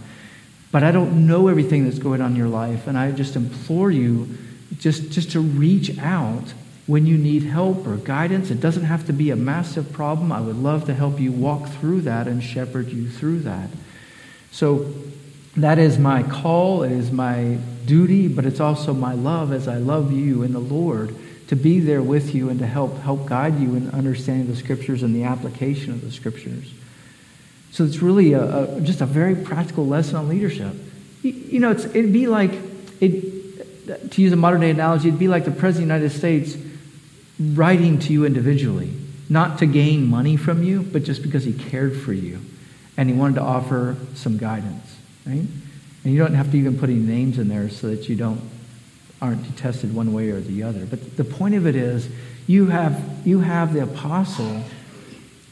[0.71, 2.87] But I don't know everything that's going on in your life.
[2.87, 4.37] And I just implore you
[4.77, 6.53] just, just to reach out
[6.87, 8.51] when you need help or guidance.
[8.51, 10.31] It doesn't have to be a massive problem.
[10.31, 13.69] I would love to help you walk through that and shepherd you through that.
[14.51, 14.93] So
[15.57, 16.83] that is my call.
[16.83, 20.59] It is my duty, but it's also my love as I love you and the
[20.59, 21.15] Lord
[21.47, 25.03] to be there with you and to help help guide you in understanding the scriptures
[25.03, 26.73] and the application of the scriptures.
[27.71, 30.73] So it's really a, a, just a very practical lesson on leadership.
[31.21, 32.51] You, you know, it'd be like,
[33.01, 36.17] it, to use a modern day analogy, it'd be like the President of the United
[36.17, 36.57] States
[37.39, 38.93] writing to you individually,
[39.29, 42.39] not to gain money from you, but just because he cared for you
[42.97, 44.95] and he wanted to offer some guidance,
[45.25, 45.45] right?
[46.05, 48.39] And you don't have to even put any names in there so that you don't
[49.21, 50.85] aren't detested one way or the other.
[50.85, 52.07] But the point of it is
[52.47, 54.61] you have you have the apostle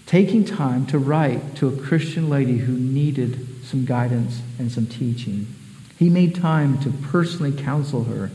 [0.05, 5.47] taking time to write to a Christian lady who needed some guidance and some teaching.
[5.97, 8.29] He made time to personally counsel her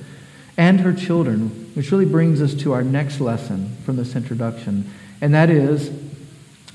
[0.56, 5.32] and her children, which really brings us to our next lesson from this introduction, and
[5.34, 5.90] that is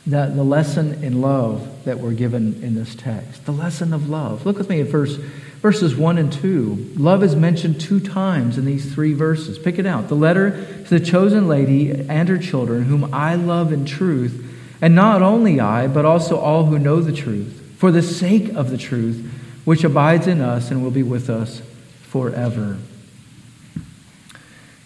[0.08, 3.46] that the lesson in love that we're given in this text.
[3.46, 4.46] The lesson of love.
[4.46, 5.16] Look with me at verse,
[5.62, 6.96] verses 1 and 2.
[6.98, 9.58] Love is mentioned two times in these three verses.
[9.58, 10.10] Pick it out.
[10.10, 14.46] The letter to the chosen lady and her children, whom I love in truth,
[14.82, 18.70] and not only I, but also all who know the truth, for the sake of
[18.70, 19.30] the truth,
[19.64, 21.62] which abides in us and will be with us
[22.02, 22.78] forever.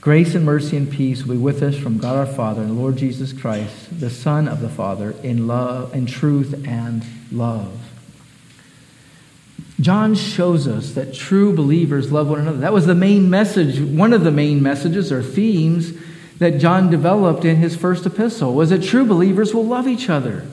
[0.07, 2.95] Grace and mercy and peace will be with us from God our Father and Lord
[2.95, 7.77] Jesus Christ, the Son of the Father, in love, in truth and love.
[9.81, 12.59] John shows us that true believers love one another.
[12.59, 15.91] That was the main message, one of the main messages or themes
[16.37, 20.47] that John developed in his first epistle was that true believers will love each other.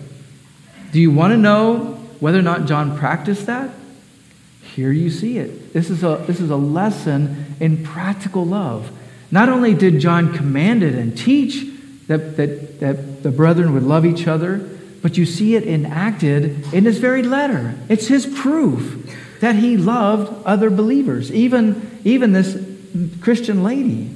[0.91, 3.71] Do you want to know whether or not John practiced that?
[4.75, 5.73] Here you see it.
[5.73, 8.91] This is a, this is a lesson in practical love.
[9.31, 11.67] Not only did John command it and teach
[12.07, 14.71] that, that, that the brethren would love each other,
[15.03, 17.75] but you see it enacted in his very letter.
[17.89, 22.57] It's his proof that he loved other believers, even, even this
[23.21, 24.15] Christian lady.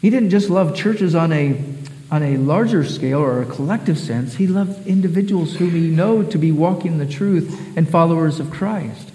[0.00, 1.62] He didn't just love churches on a,
[2.10, 6.38] on a larger scale or a collective sense, he loved individuals whom he know to
[6.38, 9.10] be walking the truth and followers of Christ.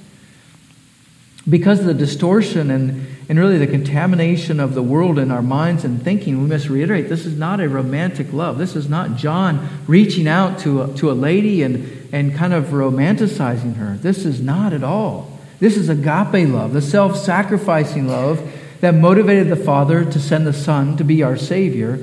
[1.48, 5.86] Because of the distortion and and really the contamination of the world in our minds
[5.86, 8.58] and thinking, we must reiterate this is not a romantic love.
[8.58, 12.66] This is not John reaching out to a, to a lady and, and kind of
[12.66, 13.98] romanticizing her.
[13.98, 15.40] This is not at all.
[15.60, 18.42] This is agape love, the self sacrificing love
[18.80, 22.00] that motivated the Father to send the Son to be our Savior,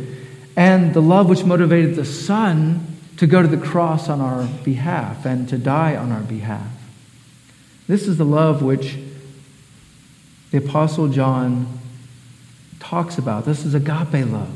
[0.54, 2.86] and the love which motivated the Son
[3.16, 6.68] to go to the cross on our behalf and to die on our behalf.
[7.88, 8.96] This is the love which
[10.50, 11.78] the Apostle John
[12.78, 13.44] talks about.
[13.44, 14.54] This is agape love.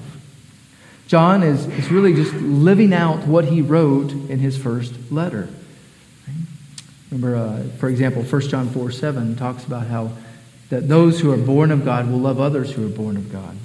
[1.06, 5.48] John is, is really just living out what he wrote in his first letter.
[7.10, 10.12] Remember, uh, for example, 1 John 4 7 talks about how
[10.68, 13.56] that those who are born of God will love others who are born of God.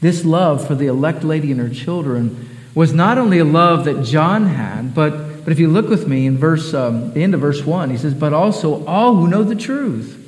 [0.00, 4.04] This love for the elect lady and her children was not only a love that
[4.04, 7.40] John had, but, but if you look with me in verse, um, the end of
[7.40, 10.21] verse 1, he says, but also all who know the truth.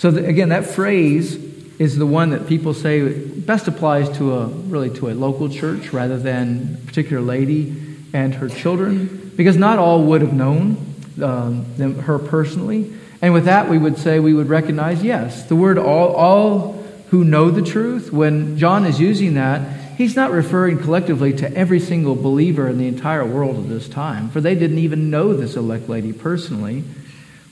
[0.00, 1.34] So again, that phrase
[1.78, 5.92] is the one that people say best applies to a really to a local church
[5.92, 7.76] rather than a particular lady
[8.14, 12.90] and her children, because not all would have known um, them, her personally.
[13.20, 17.22] And with that, we would say we would recognize yes, the word all, all who
[17.22, 18.10] know the truth.
[18.10, 22.88] When John is using that, he's not referring collectively to every single believer in the
[22.88, 26.84] entire world at this time, for they didn't even know this elect lady personally.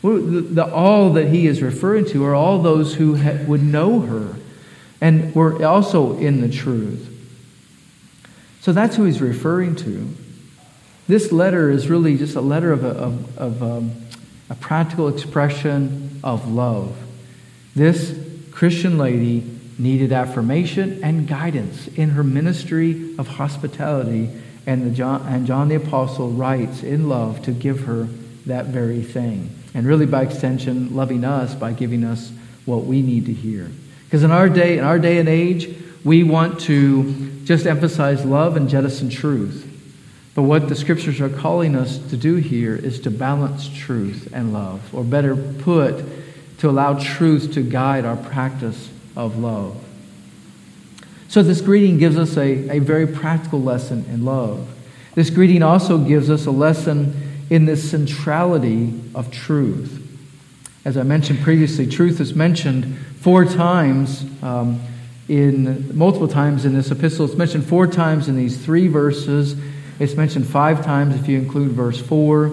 [0.02, 4.00] The, the, all that he is referring to are all those who ha, would know
[4.00, 4.36] her
[5.00, 7.06] and were also in the truth.
[8.60, 10.14] So that's who he's referring to.
[11.06, 13.92] This letter is really just a letter of a, of, of um,
[14.50, 16.96] a practical expression of love.
[17.74, 18.18] This
[18.50, 24.28] Christian lady needed affirmation and guidance in her ministry of hospitality,
[24.66, 28.08] and, the John, and John the Apostle writes in love to give her
[28.48, 32.32] that very thing and really by extension, loving us by giving us
[32.64, 33.70] what we need to hear.
[34.04, 35.74] Because in our day, in our day and age,
[36.04, 39.64] we want to just emphasize love and jettison truth.
[40.34, 44.52] But what the scriptures are calling us to do here is to balance truth and
[44.52, 46.04] love, or better put,
[46.58, 49.76] to allow truth to guide our practice of love.
[51.28, 54.68] So, this greeting gives us a, a very practical lesson in love.
[55.14, 60.04] This greeting also gives us a lesson in this centrality of truth.
[60.84, 64.80] As I mentioned previously, truth is mentioned four times um,
[65.28, 67.26] in multiple times in this epistle.
[67.26, 69.56] It's mentioned four times in these three verses.
[69.98, 72.50] It's mentioned five times if you include verse four.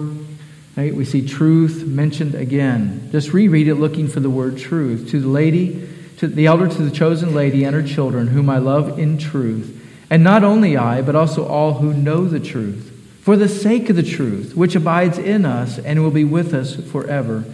[0.76, 0.94] Right?
[0.94, 3.08] We see truth mentioned again.
[3.10, 5.08] Just reread it looking for the word truth.
[5.10, 5.88] To the lady,
[6.18, 9.82] to the elder to the chosen lady and her children, whom I love in truth,
[10.10, 12.92] and not only I, but also all who know the truth,
[13.26, 16.76] for the sake of the truth, which abides in us and will be with us
[16.76, 17.44] forever.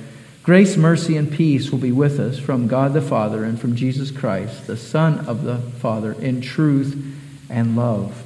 [0.43, 4.11] Grace, mercy, and peace will be with us from God the Father and from Jesus
[4.11, 7.03] Christ, the Son of the Father, in truth
[7.49, 8.23] and love.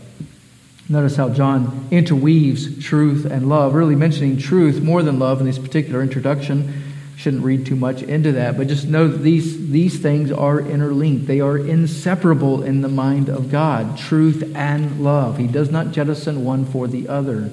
[0.88, 5.60] Notice how John interweaves truth and love, really mentioning truth more than love in this
[5.60, 6.85] particular introduction.
[7.16, 11.26] Shouldn't read too much into that, but just know that these, these things are interlinked.
[11.26, 15.38] They are inseparable in the mind of God truth and love.
[15.38, 17.50] He does not jettison one for the other.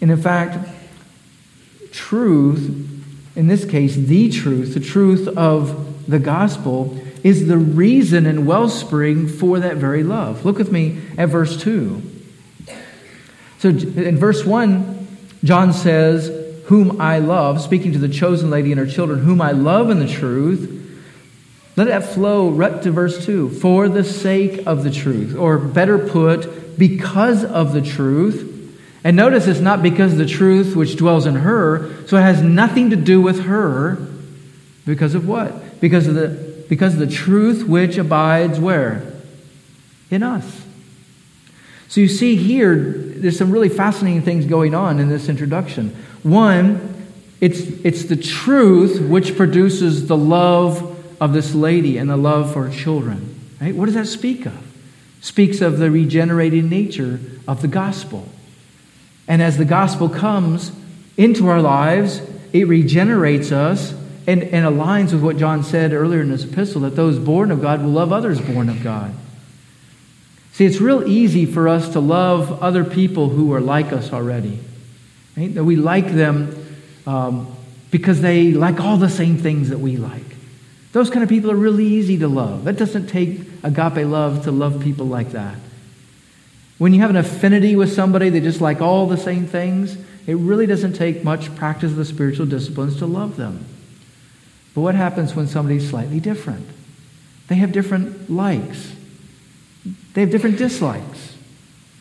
[0.00, 0.68] And in fact,
[1.90, 2.90] truth
[3.34, 9.28] in this case, the truth, the truth of the gospel, is the reason and wellspring
[9.28, 10.44] for that very love.
[10.44, 12.02] Look with me at verse 2.
[13.58, 15.06] So in verse 1,
[15.44, 19.52] John says, Whom I love, speaking to the chosen lady and her children, whom I
[19.52, 20.78] love in the truth.
[21.76, 23.50] Let that flow right to verse 2.
[23.50, 28.48] For the sake of the truth, or better put, because of the truth.
[29.04, 32.90] And notice it's not because the truth which dwells in her, so it has nothing
[32.90, 33.98] to do with her.
[34.86, 35.80] Because of what?
[35.80, 39.12] Because of the, because of the truth which abides where?
[40.10, 40.62] In us.
[41.92, 45.94] So you see here, there's some really fascinating things going on in this introduction.
[46.22, 47.06] One,
[47.38, 52.70] it's, it's the truth which produces the love of this lady and the love for
[52.70, 53.38] children.
[53.60, 53.74] Right?
[53.74, 54.56] What does that speak of?
[55.20, 58.26] speaks of the regenerated nature of the gospel.
[59.28, 60.72] And as the gospel comes
[61.18, 62.22] into our lives,
[62.54, 63.92] it regenerates us
[64.26, 67.60] and, and aligns with what John said earlier in his epistle that those born of
[67.60, 69.14] God will love others born of God.
[70.52, 74.58] See, it's real easy for us to love other people who are like us already.
[75.36, 75.54] Right?
[75.54, 76.76] That we like them
[77.06, 77.56] um,
[77.90, 80.22] because they like all the same things that we like.
[80.92, 82.68] Those kind of people are really easy to love.
[82.68, 85.56] It doesn't take agape love to love people like that.
[86.76, 89.96] When you have an affinity with somebody that just like all the same things,
[90.26, 93.64] it really doesn't take much practice of the spiritual disciplines to love them.
[94.74, 96.66] But what happens when somebody's slightly different?
[97.48, 98.92] They have different likes,
[100.14, 101.36] they have different dislikes.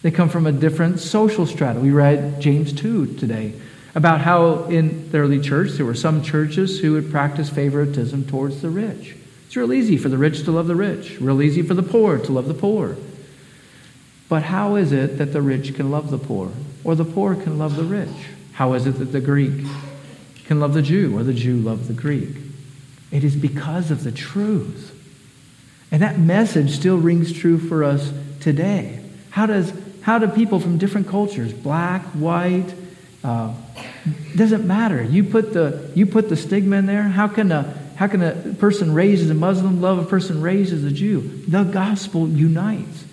[0.02, 1.80] They come from a different social strata.
[1.80, 3.54] We read James 2 today
[3.94, 8.62] about how in the early church there were some churches who would practice favoritism towards
[8.62, 9.16] the rich.
[9.46, 12.18] It's real easy for the rich to love the rich, real easy for the poor
[12.18, 12.96] to love the poor.
[14.30, 16.52] But how is it that the rich can love the poor,
[16.86, 18.30] or the poor can love the rich?
[18.54, 19.66] How is it that the Greek
[20.46, 22.30] can love the Jew, or the Jew love the Greek?
[23.12, 24.91] It is because of the truth.
[25.92, 29.04] And that message still rings true for us today.
[29.30, 32.74] How, does, how do people from different cultures, black, white,
[33.24, 33.54] uh,
[34.36, 35.04] doesn't matter.
[35.04, 37.04] You put, the, you put the stigma in there.
[37.04, 40.74] How can, a, how can a person raised as a Muslim love a person raised
[40.74, 41.22] as a Jew?
[41.48, 43.06] The gospel unites.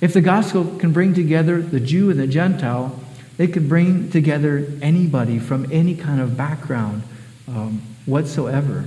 [0.00, 3.00] If the gospel can bring together the Jew and the Gentile,
[3.36, 7.02] it can bring together anybody from any kind of background
[7.48, 8.84] um, whatsoever.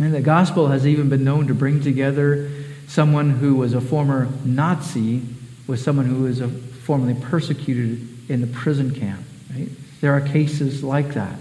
[0.00, 2.50] And the gospel has even been known to bring together
[2.88, 5.22] someone who was a former Nazi
[5.66, 9.20] with someone who was a formerly persecuted in the prison camp.
[9.54, 9.68] Right?
[10.00, 11.36] There are cases like that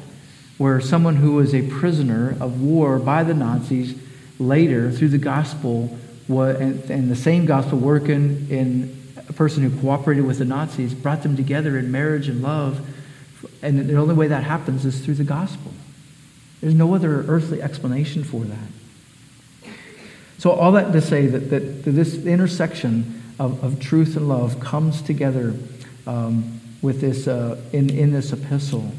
[0.57, 3.97] where someone who was a prisoner of war by the Nazis
[4.39, 5.97] later, through the gospel,
[6.28, 11.24] and, and the same gospel working in a person who cooperated with the Nazis, brought
[11.24, 12.86] them together in marriage and love.
[13.62, 15.72] And the only way that happens is through the gospel.
[16.62, 19.72] There's no other earthly explanation for that.
[20.38, 25.01] So, all that to say that, that, this intersection of, of truth and love comes
[25.01, 25.53] together
[26.07, 28.91] um, with this, uh, in, in this epistle.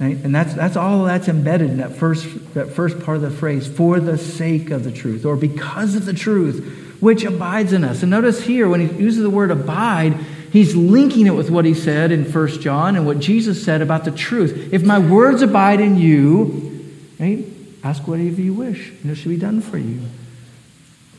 [0.00, 0.16] Right?
[0.16, 3.68] And that's, that's all that's embedded in that first, that first part of the phrase,
[3.68, 8.02] for the sake of the truth, or because of the truth, which abides in us.
[8.02, 10.18] And notice here, when he uses the word abide,
[10.52, 14.04] he's linking it with what he said in 1 John and what Jesus said about
[14.04, 14.72] the truth.
[14.72, 16.88] If my words abide in you,
[17.18, 17.44] right,
[17.82, 20.00] ask whatever you wish, and it shall be done for you.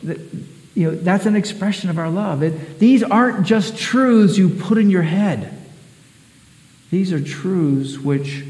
[0.03, 0.19] That,
[0.75, 2.43] you know, that's an expression of our love.
[2.43, 5.57] It, these aren't just truths you put in your head.
[6.89, 8.45] These are truths which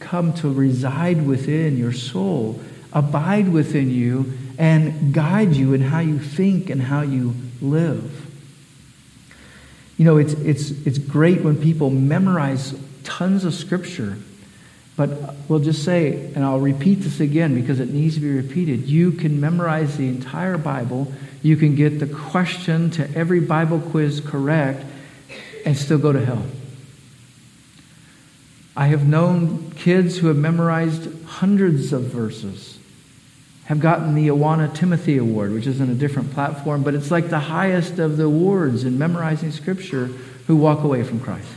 [0.00, 2.60] come to reside within your soul,
[2.92, 8.25] abide within you, and guide you in how you think and how you live.
[9.96, 12.74] You know, it's, it's, it's great when people memorize
[13.04, 14.18] tons of scripture,
[14.96, 18.86] but we'll just say, and I'll repeat this again because it needs to be repeated.
[18.86, 24.20] You can memorize the entire Bible, you can get the question to every Bible quiz
[24.20, 24.84] correct,
[25.64, 26.44] and still go to hell.
[28.76, 32.75] I have known kids who have memorized hundreds of verses
[33.66, 37.28] have gotten the Awana Timothy Award, which is in a different platform, but it's like
[37.28, 40.06] the highest of the awards in memorizing Scripture
[40.46, 41.48] who walk away from Christ.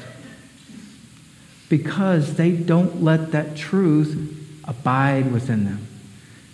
[1.70, 5.88] Because they don't let that truth abide within them.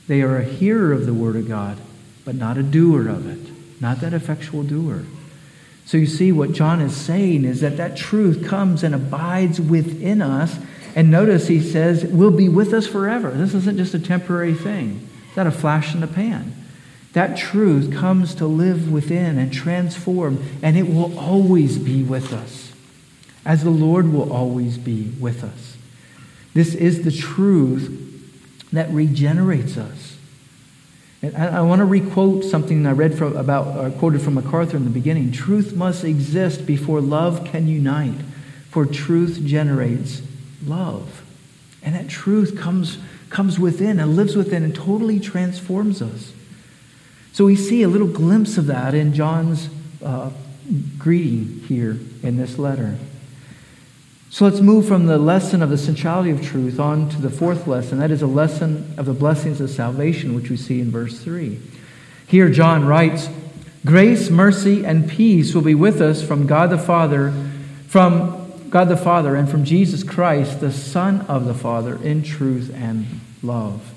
[0.08, 1.78] They are a hearer of the Word of God,
[2.26, 5.04] but not a doer of it, not that effectual doer.
[5.86, 10.22] So you see, what John is saying is that that truth comes and abides within
[10.22, 10.58] us.
[10.96, 13.32] And notice he says, will be with us forever.
[13.32, 16.54] This isn't just a temporary thing, not a flash in the pan.
[17.14, 22.74] That truth comes to live within and transform, and it will always be with us,
[23.46, 25.78] as the Lord will always be with us.
[26.54, 28.02] This is the truth
[28.74, 30.18] that regenerates us.
[31.22, 34.78] And I, I want to requote something I read from, about, or quoted from MacArthur
[34.78, 35.32] in the beginning.
[35.32, 38.20] Truth must exist before love can unite,
[38.70, 40.22] for truth generates
[40.66, 41.24] love.
[41.86, 42.98] And that truth comes,
[43.30, 46.34] comes within and lives within and totally transforms us.
[47.32, 49.70] So we see a little glimpse of that in John's
[50.04, 50.32] uh,
[50.98, 52.98] greeting here in this letter.
[54.32, 57.68] So let's move from the lesson of the centrality of truth on to the fourth
[57.68, 58.00] lesson.
[58.00, 61.60] That is a lesson of the blessings of salvation, which we see in verse 3.
[62.28, 63.30] Here, John writes
[63.86, 67.32] Grace, mercy, and peace will be with us from God the Father,
[67.88, 72.72] from God the Father, and from Jesus Christ, the Son of the Father, in truth
[72.74, 73.06] and
[73.42, 73.94] love.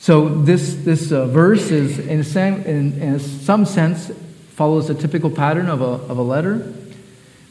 [0.00, 2.22] So this, this uh, verse is, in,
[2.66, 4.10] in, in some sense,
[4.50, 6.72] follows a typical pattern of a, of a letter,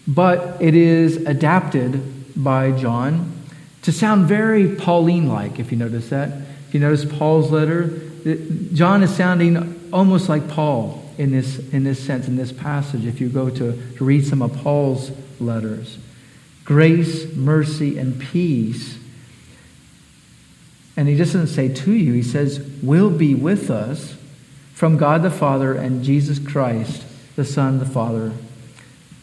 [0.08, 2.02] but it is adapted
[2.36, 3.32] by John
[3.84, 6.30] to sound very Pauline-like, if you notice that.
[6.68, 8.00] If you notice Paul's letter,
[8.74, 13.22] John is sounding almost like Paul in this, in this sense, in this passage, if
[13.22, 15.12] you go to, to read some of Paul's
[15.42, 15.98] letters.
[16.64, 18.98] Grace, mercy, and peace
[20.98, 24.16] and he doesn't say to you, he says, will be with us
[24.74, 27.04] from God the Father and Jesus Christ,
[27.36, 28.34] the Son, the Father,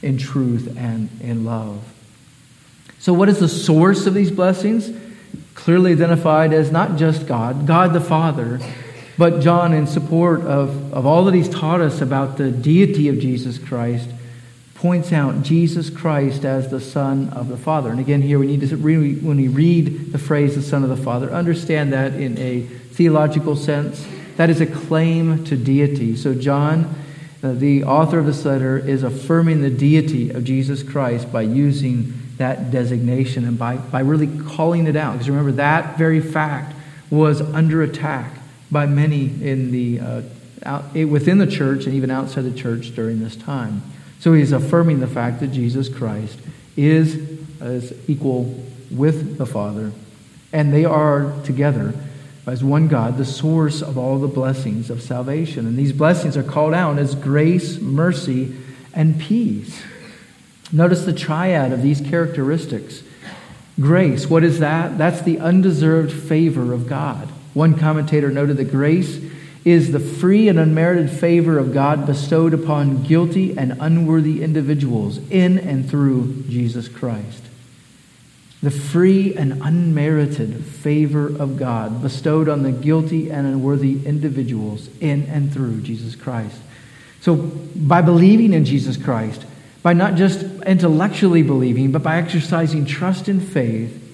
[0.03, 1.85] in truth and in love.
[2.99, 4.91] So, what is the source of these blessings?
[5.55, 8.61] Clearly identified as not just God, God the Father,
[9.19, 13.19] but John, in support of, of all that he's taught us about the deity of
[13.19, 14.09] Jesus Christ,
[14.79, 17.91] points out Jesus Christ as the Son of the Father.
[17.91, 20.89] And again, here we need to really, when we read the phrase the Son of
[20.89, 24.07] the Father, understand that in a theological sense.
[24.37, 26.14] That is a claim to deity.
[26.14, 26.95] So, John,
[27.43, 32.14] uh, the author of this letter, is affirming the deity of Jesus Christ by using
[32.37, 35.14] that designation and by, by really calling it out.
[35.14, 36.76] Because remember, that very fact
[37.11, 38.33] was under attack
[38.70, 40.22] by many in the, uh,
[40.62, 43.83] out, within the church and even outside the church during this time.
[44.19, 46.39] So he's affirming the fact that Jesus Christ
[46.77, 47.14] is,
[47.61, 48.55] is equal
[48.91, 49.93] with the Father,
[50.53, 51.95] and they are together
[52.47, 55.66] as one God, the source of all the blessings of salvation.
[55.66, 58.57] And these blessings are called out as grace, mercy,
[58.95, 59.83] and peace.
[60.73, 63.03] Notice the triad of these characteristics.
[63.79, 64.99] Grace, what is that?
[64.99, 67.29] That's the undeserved favor of God.
[67.55, 69.19] One commentator noted that grace
[69.71, 75.59] is the free and unmerited favor of God bestowed upon guilty and unworthy individuals in
[75.59, 77.45] and through Jesus Christ.
[78.62, 85.25] The free and unmerited favor of God bestowed on the guilty and unworthy individuals in
[85.27, 86.61] and through Jesus Christ.
[87.21, 89.45] So, by believing in Jesus Christ,
[89.83, 94.05] by not just intellectually believing, but by exercising trust and faith,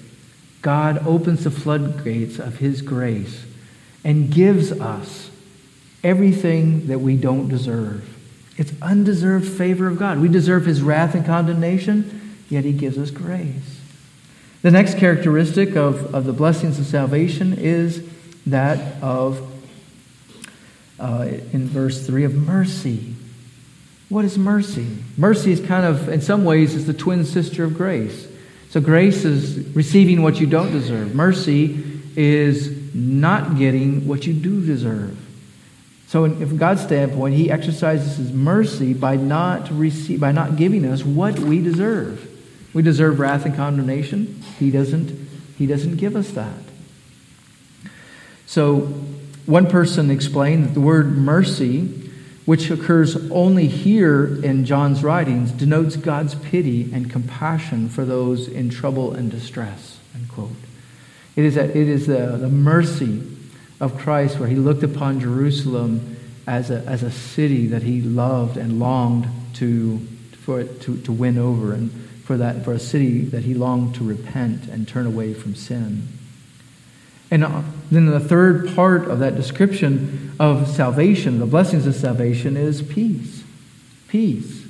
[0.61, 3.45] God opens the floodgates of His grace
[4.03, 5.31] and gives us
[6.05, 8.07] everything that we don't deserve.
[8.57, 10.19] It's undeserved favor of God.
[10.19, 13.81] We deserve his wrath and condemnation, yet he gives us grace.
[14.61, 18.07] The next characteristic of, of the blessings of salvation is
[18.45, 19.51] that of,
[20.99, 23.15] uh, in verse 3, of mercy.
[24.09, 24.87] What is mercy?
[25.17, 28.27] Mercy is kind of, in some ways, is the twin sister of grace.
[28.69, 31.15] So grace is receiving what you don't deserve.
[31.15, 31.83] Mercy
[32.15, 35.17] is not getting what you do deserve.
[36.07, 41.03] So, from God's standpoint, He exercises His mercy by not, receive, by not giving us
[41.03, 42.31] what we deserve.
[42.73, 44.43] We deserve wrath and condemnation.
[44.59, 45.09] He doesn't,
[45.57, 46.53] he doesn't give us that.
[48.45, 48.81] So,
[49.45, 52.11] one person explained that the word mercy,
[52.45, 58.69] which occurs only here in John's writings, denotes God's pity and compassion for those in
[58.69, 59.99] trouble and distress.
[60.13, 60.51] Unquote.
[61.35, 63.34] It is, a, it is the, the mercy
[63.85, 66.17] of Christ, where he looked upon Jerusalem
[66.47, 69.99] as a, as a city that he loved and longed to,
[70.41, 71.91] for it to, to win over, and
[72.23, 76.07] for, that, for a city that he longed to repent and turn away from sin.
[77.29, 77.61] And uh,
[77.91, 83.43] then the third part of that description of salvation, the blessings of salvation, is peace.
[84.07, 84.63] Peace.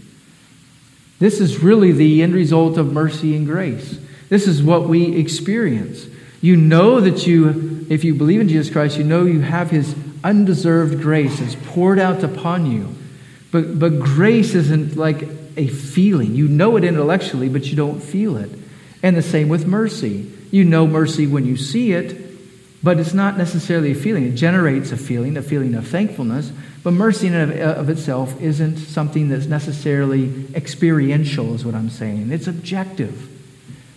[1.19, 3.97] This is really the end result of mercy and grace.
[4.27, 6.07] This is what we experience.
[6.41, 9.95] You know that you, if you believe in Jesus Christ, you know you have His
[10.23, 12.95] undeserved grace is poured out upon you.
[13.51, 15.23] But, but grace isn't like
[15.55, 16.35] a feeling.
[16.35, 18.49] You know it intellectually, but you don't feel it.
[19.03, 20.31] And the same with mercy.
[20.51, 22.21] You know mercy when you see it,
[22.83, 24.25] but it's not necessarily a feeling.
[24.25, 26.51] It generates a feeling, a feeling of thankfulness,
[26.83, 31.89] but mercy in and of, of itself isn't something that's necessarily experiential, is what I'm
[31.89, 32.31] saying.
[32.31, 33.29] It's objective.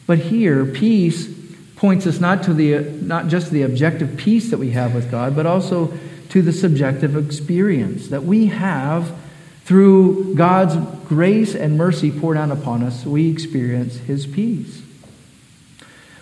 [0.07, 1.38] But here, peace
[1.79, 5.35] points us not to the not just the objective peace that we have with God,
[5.35, 5.97] but also
[6.29, 9.17] to the subjective experience that we have
[9.65, 10.77] through God's
[11.07, 14.83] grace and mercy poured out upon us, we experience his peace.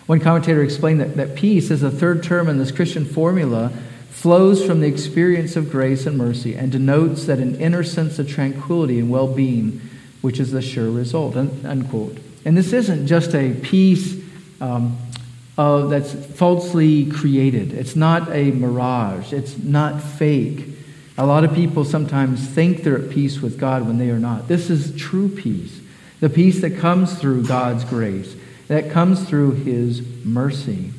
[0.05, 3.71] One commentator explained that, that peace, as a third term in this Christian formula,
[4.09, 8.29] flows from the experience of grace and mercy and denotes that an inner sense of
[8.29, 9.81] tranquility and well being,
[10.21, 11.35] which is the sure result.
[11.35, 12.17] Unquote.
[12.45, 14.21] And this isn't just a peace
[14.61, 14.97] um,
[15.57, 17.73] uh, that's falsely created.
[17.73, 19.33] It's not a mirage.
[19.33, 20.65] It's not fake.
[21.17, 24.47] A lot of people sometimes think they're at peace with God when they are not.
[24.47, 25.79] This is true peace.
[26.19, 28.35] The peace that comes through God's grace,
[28.67, 30.91] that comes through His mercy.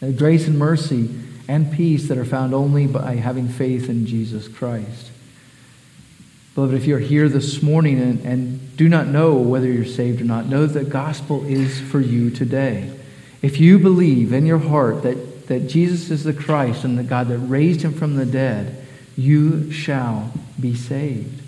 [0.00, 1.10] The grace and mercy
[1.48, 5.10] and peace that are found only by having faith in Jesus Christ.
[6.54, 10.24] Beloved, if you're here this morning and, and do not know whether you're saved or
[10.24, 12.92] not, know that the gospel is for you today.
[13.42, 17.28] If you believe in your heart that, that Jesus is the Christ and the God
[17.28, 18.84] that raised him from the dead,
[19.16, 21.42] you shall be saved.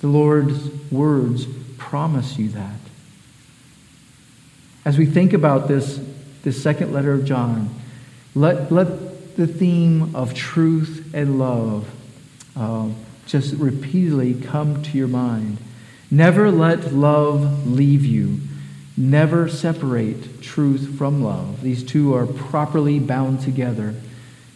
[0.00, 2.80] The Lord's words promise you that.
[4.84, 6.00] As we think about this,
[6.42, 7.68] this second letter of John,
[8.34, 11.90] let, let the theme of truth and love
[12.56, 12.88] uh,
[13.26, 15.58] just repeatedly come to your mind.
[16.10, 18.40] Never let love leave you.
[19.00, 21.62] Never separate truth from love.
[21.62, 23.94] These two are properly bound together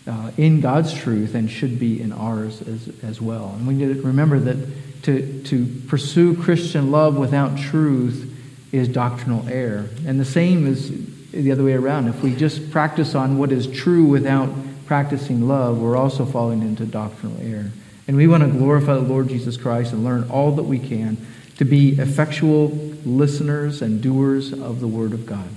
[0.06, 3.54] uh, in God's truth and should be in ours as, as well.
[3.56, 8.38] And we need to remember that to, to pursue Christian love without truth
[8.70, 9.88] is doctrinal error.
[10.06, 10.90] And the same is
[11.30, 12.08] the other way around.
[12.08, 14.50] If we just practice on what is true without
[14.84, 17.70] practicing love, we're also falling into doctrinal error.
[18.06, 21.16] And we want to glorify the Lord Jesus Christ and learn all that we can
[21.56, 25.48] to be effectual listeners and doers of the Word of God.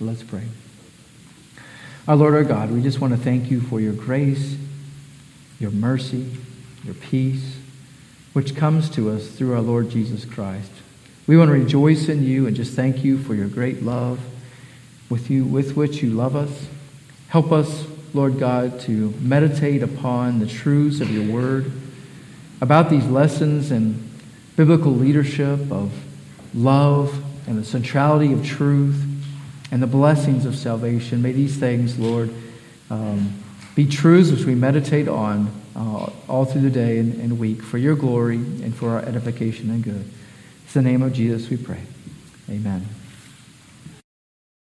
[0.00, 0.44] Let's pray.
[2.08, 4.56] Our Lord, our God, we just want to thank you for your grace,
[5.58, 6.30] your mercy,
[6.84, 7.58] your peace,
[8.32, 10.70] which comes to us through our Lord Jesus Christ.
[11.26, 14.20] We want to rejoice in you and just thank you for your great love
[15.08, 16.68] with you with which you love us.
[17.28, 21.70] Help us, Lord God, to meditate upon the truths of your word,
[22.60, 24.10] about these lessons and
[24.56, 25.92] biblical leadership of
[26.54, 29.04] love and the centrality of truth
[29.70, 31.22] and the blessings of salvation.
[31.22, 32.30] May these things, Lord,
[32.90, 33.34] um,
[33.74, 37.78] be truths which we meditate on uh, all through the day and, and week for
[37.78, 40.10] your glory and for our edification and good.
[40.64, 41.82] It's the name of Jesus we pray.
[42.48, 42.86] Amen.